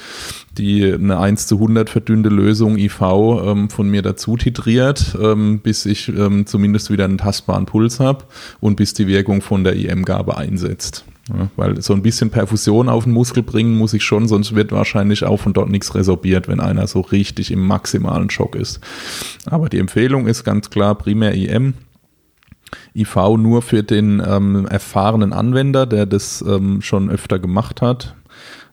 [0.57, 5.85] die eine 1 zu 100 verdünnte Lösung IV ähm, von mir dazu titriert, ähm, bis
[5.85, 8.25] ich ähm, zumindest wieder einen tastbaren Puls habe
[8.59, 11.05] und bis die Wirkung von der IM-Gabe einsetzt.
[11.29, 14.73] Ja, weil so ein bisschen Perfusion auf den Muskel bringen muss ich schon, sonst wird
[14.73, 18.81] wahrscheinlich auch von dort nichts resorbiert, wenn einer so richtig im maximalen Schock ist.
[19.45, 21.75] Aber die Empfehlung ist ganz klar primär IM.
[22.95, 28.15] IV nur für den ähm, erfahrenen Anwender, der das ähm, schon öfter gemacht hat.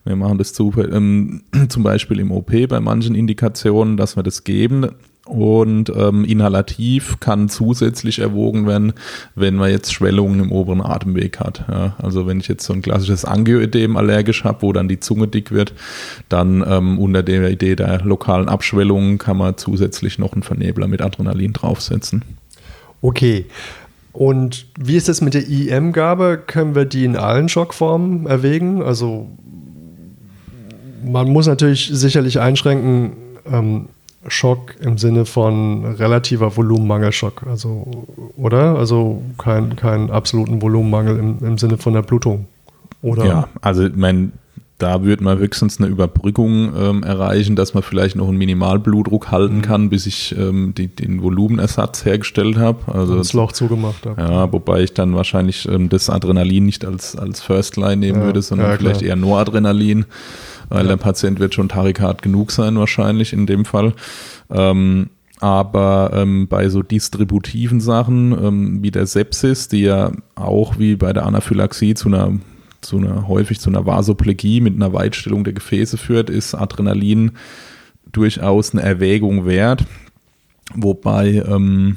[0.04, 4.44] Wir machen das zu, ähm, zum Beispiel im OP bei manchen Indikationen, dass wir das
[4.44, 4.90] geben.
[5.26, 8.94] Und ähm, inhalativ kann zusätzlich erwogen werden,
[9.36, 11.64] wenn man jetzt Schwellungen im oberen Atemweg hat.
[11.70, 15.28] Ja, also wenn ich jetzt so ein klassisches Angioödem allergisch habe, wo dann die Zunge
[15.28, 15.72] dick wird,
[16.28, 21.00] dann ähm, unter der Idee der lokalen Abschwellungen kann man zusätzlich noch einen Vernebler mit
[21.00, 22.24] Adrenalin draufsetzen.
[23.00, 23.46] Okay.
[24.12, 26.42] Und wie ist es mit der IM-Gabe?
[26.44, 28.82] Können wir die in allen Schockformen erwägen?
[28.82, 29.28] Also
[31.04, 33.12] man muss natürlich sicherlich einschränken,
[33.50, 33.86] ähm,
[34.28, 38.76] Schock im Sinne von relativer Volumenmangelschock, also oder?
[38.76, 42.46] Also keinen kein absoluten Volumenmangel im, im Sinne von der Blutung,
[43.00, 43.24] oder?
[43.24, 44.32] Ja, also mein,
[44.76, 49.58] da würde man höchstens eine Überbrückung ähm, erreichen, dass man vielleicht noch einen Minimalblutdruck halten
[49.58, 49.62] mhm.
[49.62, 52.92] kann, bis ich ähm, die, den Volumenersatz hergestellt habe.
[52.92, 54.20] Also das Loch zugemacht habe.
[54.20, 58.26] Ja, wobei ich dann wahrscheinlich ähm, das Adrenalin nicht als, als First Line nehmen ja,
[58.26, 60.04] würde, sondern ja, vielleicht eher Noradrenalin
[60.70, 63.92] weil der Patient wird schon tarikat genug sein wahrscheinlich in dem Fall.
[64.50, 70.96] Ähm, aber ähm, bei so distributiven Sachen ähm, wie der Sepsis, die ja auch wie
[70.96, 72.38] bei der Anaphylaxie zu einer,
[72.82, 77.32] zu einer häufig zu einer Vasoplegie mit einer Weitstellung der Gefäße führt, ist Adrenalin
[78.12, 79.84] durchaus eine Erwägung wert.
[80.74, 81.96] Wobei ähm,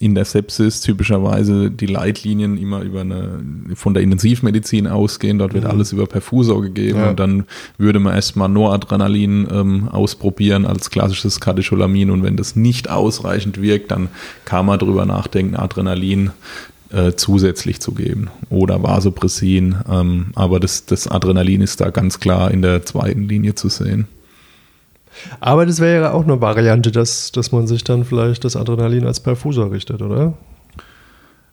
[0.00, 5.38] in der Sepsis typischerweise die Leitlinien immer über eine, von der Intensivmedizin ausgehen.
[5.38, 5.70] Dort wird mhm.
[5.70, 7.10] alles über Perfusor gegeben ja.
[7.10, 7.44] und dann
[7.76, 13.90] würde man erstmal Noradrenalin ähm, ausprobieren als klassisches Katecholamin und wenn das nicht ausreichend wirkt,
[13.90, 14.08] dann
[14.46, 16.30] kann man darüber nachdenken, Adrenalin
[16.90, 19.76] äh, zusätzlich zu geben oder Vasopressin.
[19.86, 24.08] Ähm, aber das, das Adrenalin ist da ganz klar in der zweiten Linie zu sehen.
[25.40, 29.06] Aber das wäre ja auch eine Variante, dass, dass man sich dann vielleicht das Adrenalin
[29.06, 30.34] als Perfusor richtet, oder?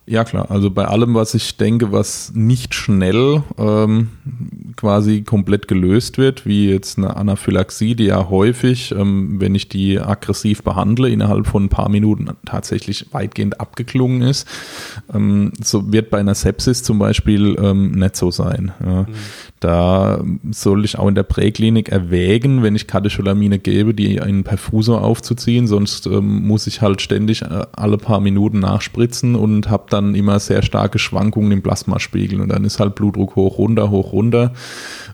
[0.08, 0.50] Ja, klar.
[0.50, 4.08] Also bei allem, was ich denke, was nicht schnell ähm,
[4.74, 10.00] quasi komplett gelöst wird, wie jetzt eine Anaphylaxie, die ja häufig, ähm, wenn ich die
[10.00, 14.48] aggressiv behandle, innerhalb von ein paar Minuten tatsächlich weitgehend abgeklungen ist,
[15.12, 18.72] ähm, so wird bei einer Sepsis zum Beispiel ähm, nicht so sein.
[18.82, 19.02] Ja.
[19.02, 19.08] Mhm.
[19.60, 24.44] Da soll ich auch in der Präklinik erwägen, wenn ich Katecholamine gebe, die in einen
[24.44, 29.86] Perfusor aufzuziehen, sonst ähm, muss ich halt ständig äh, alle paar Minuten nachspritzen und habe
[29.90, 34.12] dann immer sehr starke Schwankungen im Plasmaspiegel und dann ist halt Blutdruck hoch, runter, hoch,
[34.12, 34.52] runter.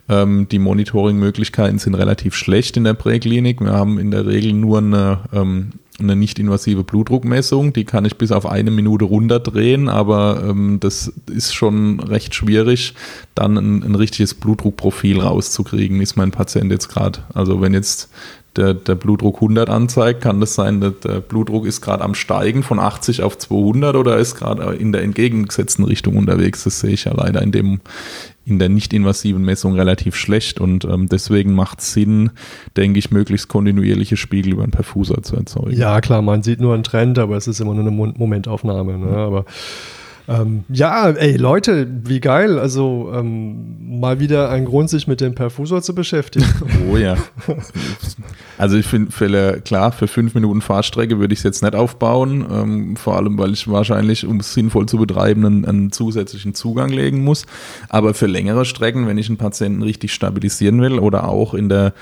[0.08, 3.60] Ähm, die Monitoring-Möglichkeiten sind relativ schlecht in der Präklinik.
[3.60, 8.32] Wir haben in der Regel nur eine ähm, eine nicht-invasive Blutdruckmessung, die kann ich bis
[8.32, 12.94] auf eine Minute runterdrehen, aber ähm, das ist schon recht schwierig,
[13.34, 17.20] dann ein, ein richtiges Blutdruckprofil rauszukriegen, ist mein Patient jetzt gerade.
[17.32, 18.10] Also wenn jetzt
[18.56, 22.62] der, der Blutdruck 100 anzeigt, kann das sein, dass der Blutdruck ist gerade am Steigen
[22.62, 26.64] von 80 auf 200 oder ist gerade in der entgegengesetzten Richtung unterwegs.
[26.64, 27.80] Das sehe ich ja leider in dem
[28.46, 32.30] in der nicht-invasiven Messung relativ schlecht und ähm, deswegen macht es Sinn,
[32.76, 35.72] denke ich, möglichst kontinuierliche Spiegel über einen Perfusor zu erzeugen.
[35.72, 38.98] Ja, klar, man sieht nur einen Trend, aber es ist immer nur eine Momentaufnahme.
[38.98, 39.16] Ne?
[39.16, 39.46] Aber
[40.26, 42.58] ähm, ja, ey, Leute, wie geil.
[42.58, 46.46] Also ähm, mal wieder ein Grund, sich mit dem Perfusor zu beschäftigen.
[46.90, 47.16] Oh ja.
[48.58, 52.44] Also ich finde, klar, für fünf Minuten Fahrstrecke würde ich es jetzt nicht aufbauen.
[52.50, 56.90] Ähm, vor allem, weil ich wahrscheinlich, um es sinnvoll zu betreiben, einen, einen, zusätzlichen Zugang
[56.90, 57.46] legen muss.
[57.88, 61.94] Aber für längere Strecken, wenn ich einen Patienten richtig stabilisieren will oder auch in der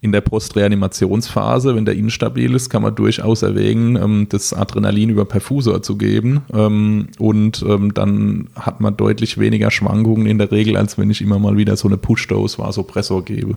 [0.00, 5.24] in der Postreanimationsphase, wenn der instabil ist, kann man durchaus erwägen, ähm, das Adrenalin über
[5.24, 6.42] Perfusor zu geben.
[6.52, 11.22] Ähm, und ähm, dann hat man deutlich weniger Schwankungen in der Regel, als wenn ich
[11.22, 13.56] immer mal wieder so eine Push-Dose Vasopressor gebe.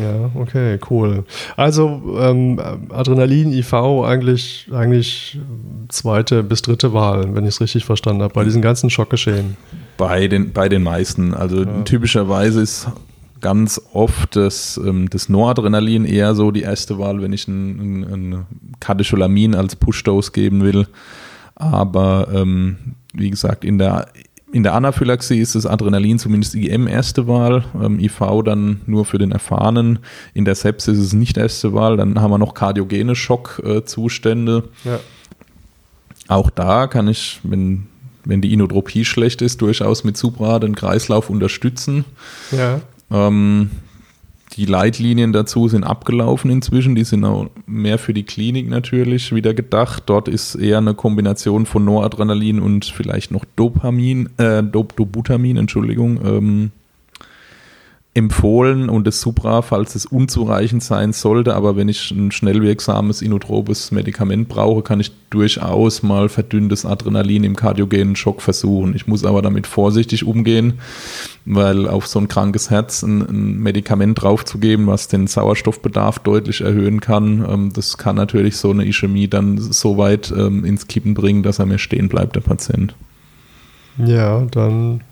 [0.00, 1.24] Ja, okay, cool.
[1.56, 2.60] Also ähm,
[2.90, 5.38] Adrenalin, IV eigentlich, eigentlich
[5.88, 9.56] zweite bis dritte Wahl, wenn ich es richtig verstanden habe, bei diesen ganzen Schockgeschehen.
[9.96, 11.34] Bei den, bei den meisten.
[11.34, 11.82] Also ja.
[11.82, 12.88] typischerweise ist
[13.40, 18.04] ganz oft das, ähm, das Noradrenalin eher so die erste Wahl, wenn ich ein, ein,
[18.04, 18.46] ein
[18.80, 20.86] Katecholamin als Push-Dose geben will.
[21.54, 22.76] Aber ähm,
[23.12, 24.08] wie gesagt, in der,
[24.52, 29.18] in der Anaphylaxie ist das Adrenalin zumindest IM erste Wahl, ähm, IV dann nur für
[29.18, 30.00] den Erfahrenen.
[30.34, 34.64] In der Sepsis ist es nicht erste Wahl, dann haben wir noch kardiogene Schockzustände.
[34.84, 35.00] Äh, ja.
[36.28, 37.86] Auch da kann ich, wenn,
[38.24, 42.04] wenn die Inotropie schlecht ist, durchaus mit Supra den Kreislauf unterstützen.
[42.50, 42.80] Ja.
[43.10, 43.70] Ähm,
[44.56, 46.94] die Leitlinien dazu sind abgelaufen inzwischen.
[46.94, 50.04] Die sind auch mehr für die Klinik natürlich wieder gedacht.
[50.06, 56.70] Dort ist eher eine Kombination von Noradrenalin und vielleicht noch Dopamin, äh, Dobutamin, Entschuldigung, ähm,
[58.12, 63.22] empfohlen und das Supra, falls es unzureichend sein sollte, aber wenn ich ein schnell wirksames
[63.22, 68.96] inotropes Medikament brauche, kann ich durchaus mal verdünntes Adrenalin im kardiogenen Schock versuchen.
[68.96, 70.80] Ich muss aber damit vorsichtig umgehen,
[71.44, 77.00] weil auf so ein krankes Herz ein, ein Medikament draufzugeben, was den Sauerstoffbedarf deutlich erhöhen
[77.00, 81.44] kann, ähm, das kann natürlich so eine Ischämie dann so weit ähm, ins Kippen bringen,
[81.44, 82.96] dass er mir stehen bleibt, der Patient.
[83.98, 85.02] Ja, dann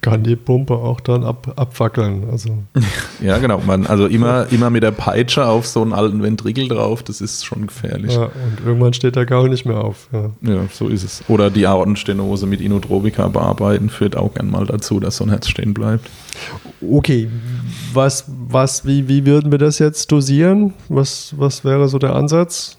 [0.00, 2.28] kann die Pumpe auch dann ab, abfackeln.
[2.30, 2.58] Also.
[3.22, 3.60] Ja, genau.
[3.66, 7.44] Man, also immer, immer mit der Peitsche auf so einen alten Ventrikel drauf, das ist
[7.44, 8.14] schon gefährlich.
[8.14, 10.08] Ja, und irgendwann steht der Gaul nicht mehr auf.
[10.10, 10.30] Ja.
[10.40, 11.22] ja, so ist es.
[11.28, 15.48] Oder die Aortenstenose mit Inotropika bearbeiten führt auch gern mal dazu, dass so ein Herz
[15.48, 16.08] stehen bleibt.
[16.80, 17.28] Okay,
[17.92, 20.72] was, was, wie, wie würden wir das jetzt dosieren?
[20.88, 22.78] Was, was wäre so der Ansatz?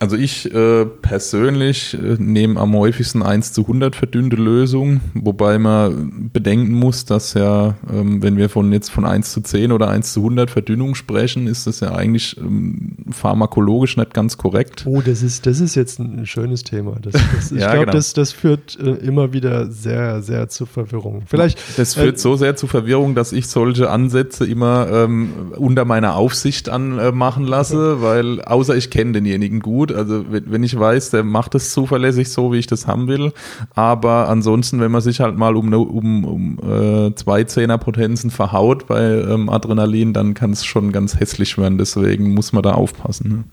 [0.00, 6.30] Also ich äh, persönlich äh, nehme am häufigsten 1 zu 100 verdünnte Lösung, wobei man
[6.32, 10.12] bedenken muss, dass ja, ähm, wenn wir von jetzt von 1 zu 10 oder 1
[10.12, 14.84] zu 100 Verdünnung sprechen, ist das ja eigentlich ähm, pharmakologisch nicht ganz korrekt.
[14.86, 16.96] Oh, das ist, das ist jetzt ein schönes Thema.
[17.02, 17.92] Das, das, ich ja, glaube, genau.
[17.92, 21.22] das, das führt äh, immer wieder sehr, sehr zu Verwirrung.
[21.26, 25.84] Vielleicht, das führt äh, so sehr zu Verwirrung, dass ich solche Ansätze immer ähm, unter
[25.84, 29.96] meiner Aufsicht anmachen lasse, weil außer ich kenne denjenigen gut, gut.
[29.96, 33.32] Also wenn ich weiß, der macht es zuverlässig so, wie ich das haben will.
[33.74, 39.02] Aber ansonsten, wenn man sich halt mal um, um, um äh, zwei Zehnerpotenzen verhaut bei
[39.02, 41.78] ähm, Adrenalin, dann kann es schon ganz hässlich werden.
[41.78, 43.28] Deswegen muss man da aufpassen.
[43.28, 43.44] Ne?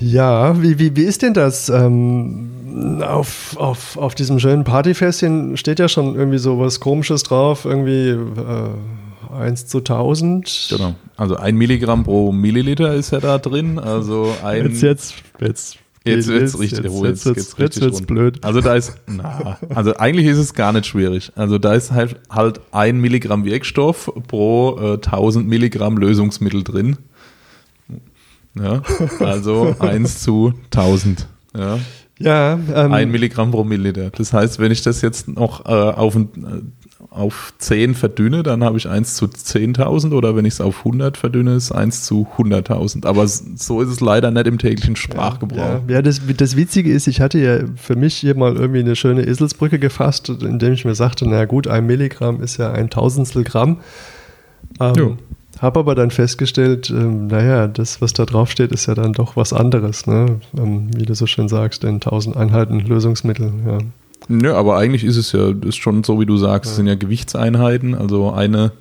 [0.00, 1.68] Ja, wie, wie, wie ist denn das?
[1.68, 7.66] Ähm, auf, auf, auf diesem schönen Partyfestchen steht ja schon irgendwie so was Komisches drauf,
[7.66, 8.70] irgendwie äh,
[9.30, 10.68] 1 zu 1000.
[10.70, 10.94] Genau.
[11.16, 13.78] Also ein Milligramm pro Milliliter ist ja da drin.
[13.78, 14.66] Also ein.
[14.66, 15.78] Jetzt, jetzt, jetzt.
[16.02, 18.42] Jetzt wird es richtig, jetzt, jetzt, jetzt, jetzt, jetzt wird's blöd.
[18.42, 21.30] Also da ist, na, also eigentlich ist es gar nicht schwierig.
[21.36, 26.96] Also da ist halt, halt ein Milligramm Wirkstoff pro äh, 1000 Milligramm Lösungsmittel drin.
[28.54, 28.82] Ja,
[29.18, 31.26] also 1 zu 1000.
[31.56, 31.78] Ja.
[32.18, 34.10] Ja, ähm, ein Milligramm pro Milliliter.
[34.10, 36.72] Das heißt, wenn ich das jetzt noch äh, auf ein
[37.10, 41.16] auf 10 verdünne, dann habe ich 1 zu 10.000 oder wenn ich es auf 100
[41.16, 43.04] verdünne, ist 1 zu 100.000.
[43.04, 45.58] Aber so ist es leider nicht im täglichen Sprachgebrauch.
[45.58, 48.94] Ja, ja, das, das Witzige ist, ich hatte ja für mich hier mal irgendwie eine
[48.94, 53.42] schöne Eselsbrücke gefasst, indem ich mir sagte, na gut, ein Milligramm ist ja ein Tausendstel
[53.42, 53.78] Gramm.
[54.78, 55.18] Ähm,
[55.60, 59.36] habe aber dann festgestellt, ähm, naja, das, was da drauf steht, ist ja dann doch
[59.36, 60.40] was anderes, ne?
[60.56, 63.52] Ähm, wie du so schön sagst, in 1000 Einheiten Lösungsmittel.
[63.66, 63.78] Ja.
[64.28, 66.94] Nö, aber eigentlich ist es ja ist schon so, wie du sagst, es sind ja
[66.94, 67.94] Gewichtseinheiten.
[67.94, 68.72] Also eine,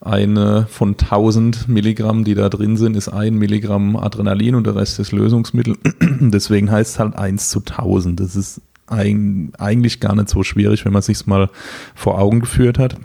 [0.00, 4.98] eine von 1000 Milligramm, die da drin sind, ist ein Milligramm Adrenalin und der Rest
[4.98, 5.76] ist Lösungsmittel.
[6.20, 8.20] Deswegen heißt es halt 1 zu 1000.
[8.20, 11.48] Das ist ein, eigentlich gar nicht so schwierig, wenn man sich mal
[11.94, 12.96] vor Augen geführt hat.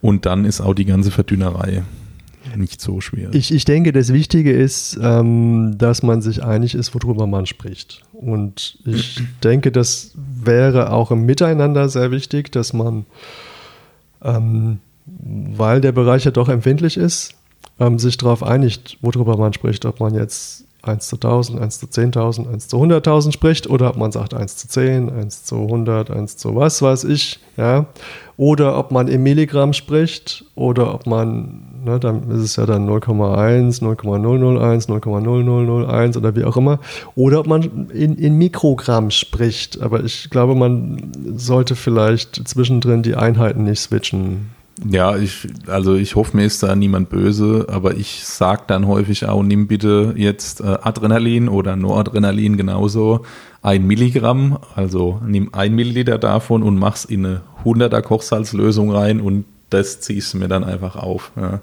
[0.00, 1.82] Und dann ist auch die ganze Verdünnerei
[2.56, 3.30] nicht so schwer.
[3.32, 8.02] Ich, ich denke, das Wichtige ist, ähm, dass man sich einig ist, worüber man spricht.
[8.12, 13.06] Und ich denke, das wäre auch im Miteinander sehr wichtig, dass man,
[14.22, 17.34] ähm, weil der Bereich ja doch empfindlich ist,
[17.78, 21.86] ähm, sich darauf einigt, worüber man spricht, ob man jetzt 1 zu 1000, 1 zu
[21.86, 26.10] 10.000, 1 zu 100.000 spricht oder ob man sagt 1 zu 10, 1 zu 100,
[26.10, 27.86] 1 zu was weiß ich, ja.
[28.36, 32.88] Oder ob man im Milligramm spricht oder ob man, ne, dann ist es ja dann
[32.88, 36.80] 0,1, 0,001, 0,0001 oder wie auch immer.
[37.14, 39.80] Oder ob man in, in Mikrogramm spricht.
[39.80, 44.50] Aber ich glaube, man sollte vielleicht zwischendrin die Einheiten nicht switchen.
[44.82, 49.26] Ja, ich, also ich hoffe, mir ist da niemand böse, aber ich sage dann häufig
[49.26, 53.24] auch, nimm bitte jetzt äh, Adrenalin oder Noradrenalin genauso,
[53.62, 59.44] ein Milligramm, also nimm ein Milliliter davon und mach's in eine 100er Kochsalzlösung rein und
[59.70, 61.30] das ziehst du mir dann einfach auf.
[61.36, 61.60] Ja.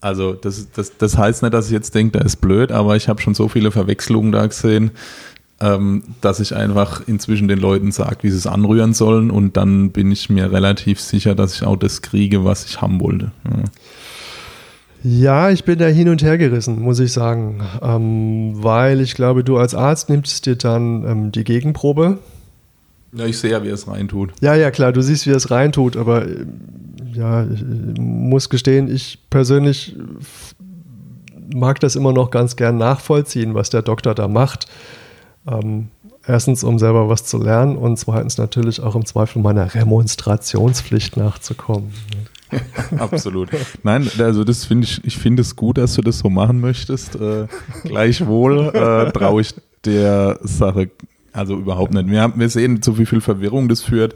[0.00, 3.08] Also das, das, das heißt nicht, dass ich jetzt denke, da ist blöd, aber ich
[3.08, 4.92] habe schon so viele Verwechslungen da gesehen,
[5.62, 9.90] ähm, dass ich einfach inzwischen den Leuten sage, wie sie es anrühren sollen und dann
[9.90, 13.30] bin ich mir relativ sicher, dass ich auch das kriege, was ich haben wollte.
[13.44, 13.64] Ja.
[15.04, 17.60] Ja, ich bin da hin und her gerissen, muss ich sagen.
[17.82, 22.18] Ähm, weil ich glaube, du als Arzt nimmst dir dann ähm, die Gegenprobe.
[23.12, 24.32] Ja, ich sehe ja, wie er es reintut.
[24.40, 26.46] Ja, ja, klar, du siehst, wie er es reintut, aber äh,
[27.14, 27.64] ja, ich
[27.98, 29.96] muss gestehen, ich persönlich
[31.52, 34.66] mag das immer noch ganz gern nachvollziehen, was der Doktor da macht.
[35.46, 35.88] Ähm,
[36.26, 41.92] erstens, um selber was zu lernen und zweitens natürlich auch im Zweifel meiner Remonstrationspflicht nachzukommen.
[42.98, 43.48] Absolut.
[43.82, 47.16] Nein, also das finde ich, ich finde es gut, dass du das so machen möchtest.
[47.16, 47.46] Äh,
[47.84, 50.90] gleichwohl äh, traue ich der Sache
[51.32, 52.10] also überhaupt nicht.
[52.10, 54.14] Wir, haben, wir sehen, zu wie viel Verwirrung das führt.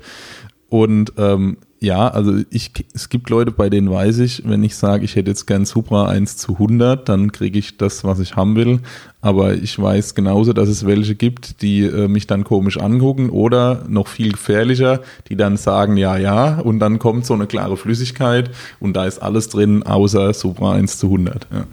[0.69, 5.05] Und ähm, ja, also ich, es gibt Leute, bei denen weiß ich, wenn ich sage,
[5.05, 8.57] ich hätte jetzt gern Supra 1 zu 100, dann kriege ich das, was ich haben
[8.57, 8.81] will.
[9.21, 13.85] Aber ich weiß genauso, dass es welche gibt, die äh, mich dann komisch angucken oder
[13.89, 18.51] noch viel gefährlicher, die dann sagen, ja, ja, und dann kommt so eine klare Flüssigkeit
[18.81, 21.47] und da ist alles drin, außer Supra 1 zu 100.
[21.53, 21.67] Ja,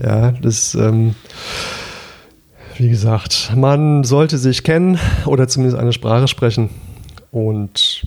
[0.00, 1.14] ja das, ähm,
[2.76, 6.68] wie gesagt, man sollte sich kennen oder zumindest eine Sprache sprechen
[7.32, 8.06] und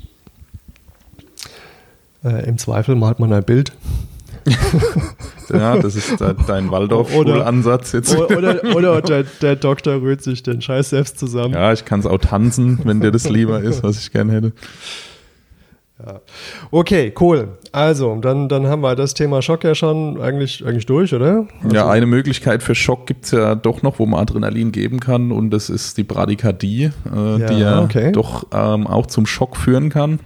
[2.26, 3.72] äh, Im Zweifel malt man ein Bild.
[5.50, 8.16] ja, das ist dein Waldorf-Schulansatz jetzt.
[8.16, 11.54] Oder, oder der, der, Doktor rührt sich den Scheiß selbst zusammen.
[11.54, 14.52] Ja, ich kann es auch tanzen, wenn dir das lieber ist, was ich gerne hätte.
[16.04, 16.20] Ja.
[16.72, 17.58] Okay, cool.
[17.72, 21.48] Also, dann, dann haben wir das Thema Schock ja schon eigentlich, eigentlich durch, oder?
[21.64, 25.00] Also ja, eine Möglichkeit für Schock gibt es ja doch noch, wo man Adrenalin geben
[25.00, 28.12] kann und das ist die Bradykardie, äh, ja, die ja okay.
[28.12, 30.20] doch ähm, auch zum Schock führen kann.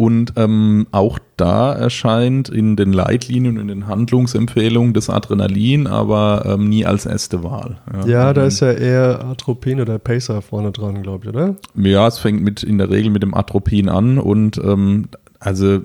[0.00, 6.44] Und ähm, auch da erscheint in den Leitlinien und in den Handlungsempfehlungen das Adrenalin, aber
[6.46, 7.82] ähm, nie als erste Wahl.
[7.92, 11.56] Ja, ja da ist ja eher Atropin oder Pacer vorne dran, glaube ich, oder?
[11.74, 15.80] Ja, es fängt mit in der Regel mit dem Atropin an und ähm, also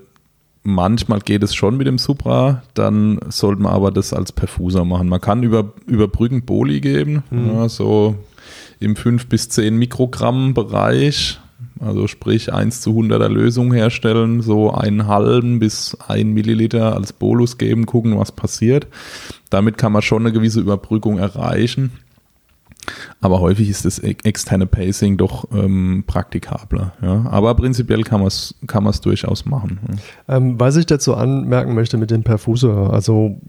[0.64, 5.10] manchmal geht es schon mit dem Supra, dann sollte man aber das als Perfuser machen.
[5.10, 7.54] Man kann über, überbrückend Boli geben, hm.
[7.54, 8.16] ja, so
[8.80, 11.42] im 5 bis 10 Mikrogramm Bereich
[11.80, 17.58] also sprich 1 zu 100er Lösung herstellen, so einen halben bis ein Milliliter als Bolus
[17.58, 18.88] geben, gucken, was passiert.
[19.50, 21.92] Damit kann man schon eine gewisse Überbrückung erreichen.
[23.20, 26.94] Aber häufig ist das externe Pacing doch ähm, praktikabler.
[27.02, 27.26] Ja?
[27.32, 29.80] Aber prinzipiell kann man es kann durchaus machen.
[30.28, 33.40] Ähm, was ich dazu anmerken möchte mit dem Perfusor, also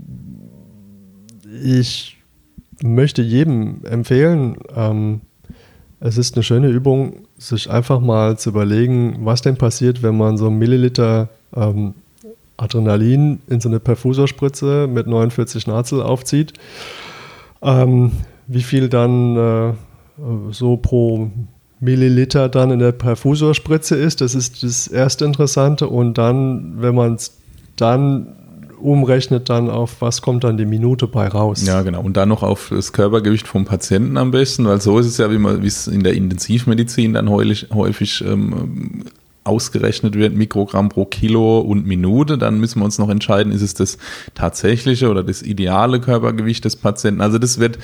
[1.62, 2.16] ich
[2.82, 5.20] möchte jedem empfehlen, ähm,
[6.00, 10.38] es ist eine schöne Übung, sich einfach mal zu überlegen, was denn passiert, wenn man
[10.38, 11.94] so einen Milliliter ähm,
[12.56, 16.54] Adrenalin in so eine Perfusorspritze mit 49 Nazel aufzieht.
[17.62, 18.12] Ähm,
[18.46, 19.72] wie viel dann äh,
[20.50, 21.30] so pro
[21.80, 25.88] Milliliter dann in der Perfusorspritze ist, das ist das erste Interessante.
[25.88, 27.36] Und dann, wenn man es
[27.76, 28.34] dann
[28.78, 31.66] umrechnet dann auf, was kommt dann die Minute bei raus.
[31.66, 32.00] Ja, genau.
[32.00, 35.30] Und dann noch auf das Körpergewicht vom Patienten am besten, weil so ist es ja,
[35.30, 39.04] wie es in der Intensivmedizin dann häufig, häufig ähm,
[39.46, 42.36] ausgerechnet wird, Mikrogramm pro Kilo und Minute.
[42.36, 43.98] Dann müssen wir uns noch entscheiden, ist es das
[44.34, 47.20] tatsächliche oder das ideale Körpergewicht des Patienten.
[47.20, 47.78] Also das wird,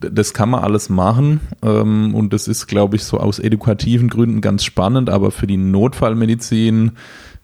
[0.00, 4.40] das kann man alles machen ähm, und das ist, glaube ich, so aus edukativen Gründen
[4.40, 6.92] ganz spannend, aber für die Notfallmedizin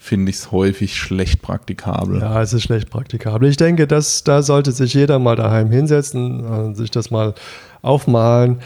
[0.05, 2.21] finde ich es häufig schlecht praktikabel.
[2.21, 3.49] Ja, es ist schlecht praktikabel.
[3.49, 7.35] Ich denke, dass, da sollte sich jeder mal daheim hinsetzen, sich das mal
[7.81, 8.59] aufmalen.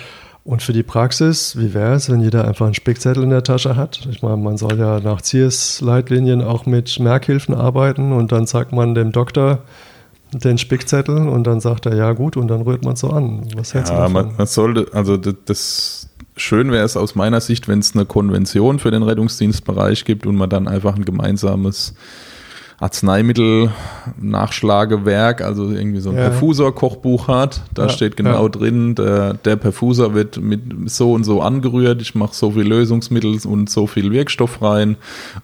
[0.42, 3.76] Und für die Praxis, wie wäre es, wenn jeder einfach einen Spickzettel in der Tasche
[3.76, 4.08] hat?
[4.10, 8.96] Ich meine, man soll ja nach CIS-Leitlinien auch mit Merkhilfen arbeiten und dann sagt man
[8.96, 9.60] dem Doktor
[10.32, 13.46] den Spickzettel und dann sagt er, ja gut, und dann rührt man so an.
[13.54, 14.26] Was hältst ja, du davon?
[14.28, 16.07] Man, man sollte, also das,
[16.38, 20.36] schön wäre es aus meiner Sicht, wenn es eine Konvention für den Rettungsdienstbereich gibt und
[20.36, 21.94] man dann einfach ein gemeinsames
[22.80, 26.28] Arzneimittel-Nachschlagewerk, also irgendwie so ein ja.
[26.28, 27.62] Perfusor-Kochbuch hat.
[27.74, 28.48] Da ja, steht genau ja.
[28.48, 33.40] drin, der, der Perfusor wird mit so und so angerührt, ich mache so viel Lösungsmittel
[33.44, 34.96] und so viel Wirkstoff rein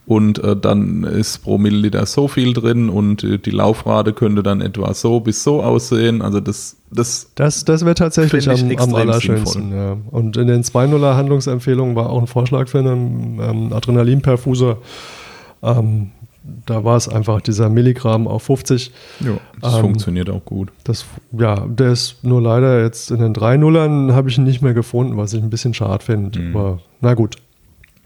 [0.05, 4.61] und äh, dann ist pro Milliliter so viel drin und äh, die Laufrate könnte dann
[4.61, 6.21] etwa so bis so aussehen.
[6.21, 9.75] Also das das, das, das wäre tatsächlich am, am allerschönsten.
[9.75, 9.97] Ja.
[10.11, 14.77] Und in den 2.0er Handlungsempfehlungen war auch ein Vorschlag für einen ähm, Adrenalinperfuser.
[15.61, 16.11] Ähm,
[16.65, 18.91] da war es einfach dieser Milligramm auf 50.
[19.21, 20.69] Ja, das Ähm, funktioniert auch gut.
[20.83, 24.61] Das, ja, der ist nur leider jetzt in den drei Nullern habe ich ihn nicht
[24.61, 26.39] mehr gefunden, was ich ein bisschen schade finde.
[26.39, 26.55] Mhm.
[26.55, 27.35] Aber na gut.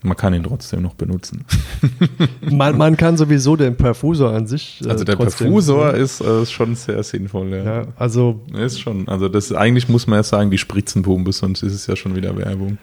[0.01, 1.43] Man kann ihn trotzdem noch benutzen.
[2.49, 4.79] Man, man kann sowieso den Perfusor an sich.
[4.85, 7.49] äh, Also der Perfusor ist äh, schon sehr sinnvoll.
[7.49, 7.63] Ja.
[7.81, 9.09] Ja, also Ist schon.
[9.09, 12.37] Also das eigentlich muss man ja sagen, die Spritzenpumpe, sonst ist es ja schon wieder
[12.37, 12.77] Werbung.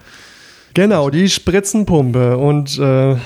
[0.74, 2.36] Genau, die Spritzenpumpe.
[2.36, 3.16] Und äh,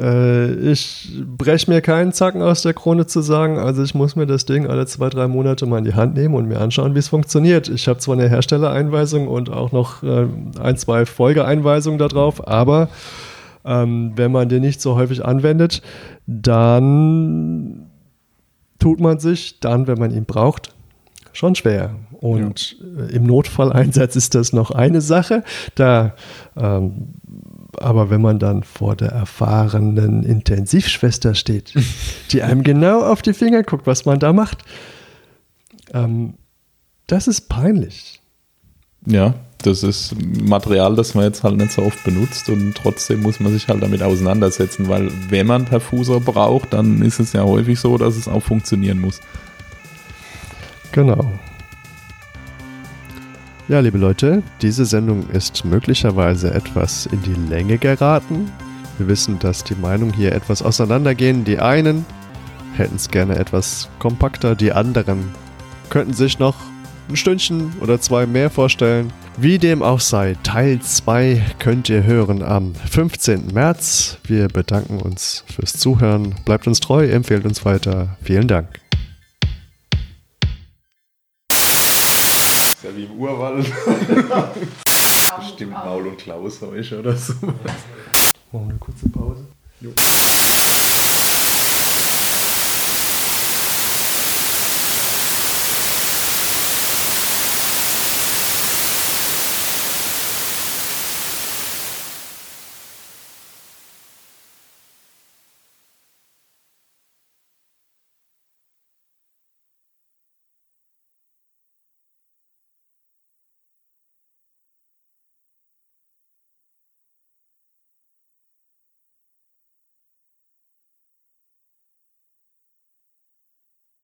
[0.00, 3.58] äh, ich breche mir keinen Zacken aus der Krone zu sagen.
[3.58, 6.34] Also ich muss mir das Ding alle zwei, drei Monate mal in die Hand nehmen
[6.34, 7.68] und mir anschauen, wie es funktioniert.
[7.68, 10.26] Ich habe zwar eine Herstellereinweisung und auch noch äh,
[10.60, 12.88] ein, zwei Folgeeinweisungen da drauf, aber
[13.64, 15.82] ähm, wenn man den nicht so häufig anwendet,
[16.26, 17.88] dann
[18.78, 20.74] tut man sich dann, wenn man ihn braucht,
[21.32, 21.94] schon schwer.
[22.20, 25.44] Und äh, im Notfalleinsatz ist das noch eine Sache.
[25.74, 26.14] Da,
[26.56, 27.14] ähm,
[27.80, 31.74] aber wenn man dann vor der erfahrenen Intensivschwester steht,
[32.32, 34.64] die einem genau auf die Finger guckt, was man da macht,
[35.92, 36.34] ähm,
[37.06, 38.20] das ist peinlich.
[39.06, 43.40] Ja, das ist Material, das man jetzt halt nicht so oft benutzt und trotzdem muss
[43.40, 47.80] man sich halt damit auseinandersetzen, weil wenn man Perfusor braucht, dann ist es ja häufig
[47.80, 49.20] so, dass es auch funktionieren muss.
[50.92, 51.32] Genau.
[53.68, 58.50] Ja, liebe Leute, diese Sendung ist möglicherweise etwas in die Länge geraten.
[58.96, 61.44] Wir wissen, dass die Meinungen hier etwas auseinandergehen.
[61.44, 62.06] Die einen
[62.72, 65.34] hätten es gerne etwas kompakter, die anderen
[65.90, 66.54] könnten sich noch
[67.10, 69.12] ein Stündchen oder zwei mehr vorstellen.
[69.36, 73.48] Wie dem auch sei, Teil 2 könnt ihr hören am 15.
[73.52, 74.16] März.
[74.24, 76.34] Wir bedanken uns fürs Zuhören.
[76.46, 78.16] Bleibt uns treu, empfehlt uns weiter.
[78.22, 78.80] Vielen Dank.
[82.98, 83.64] Wie im Urwald.
[85.38, 87.32] Bestimmt Maul- und Klaushäusche oder so.
[87.34, 87.54] Machen
[88.50, 89.46] wir eine kurze Pause.
[89.80, 89.90] Jo.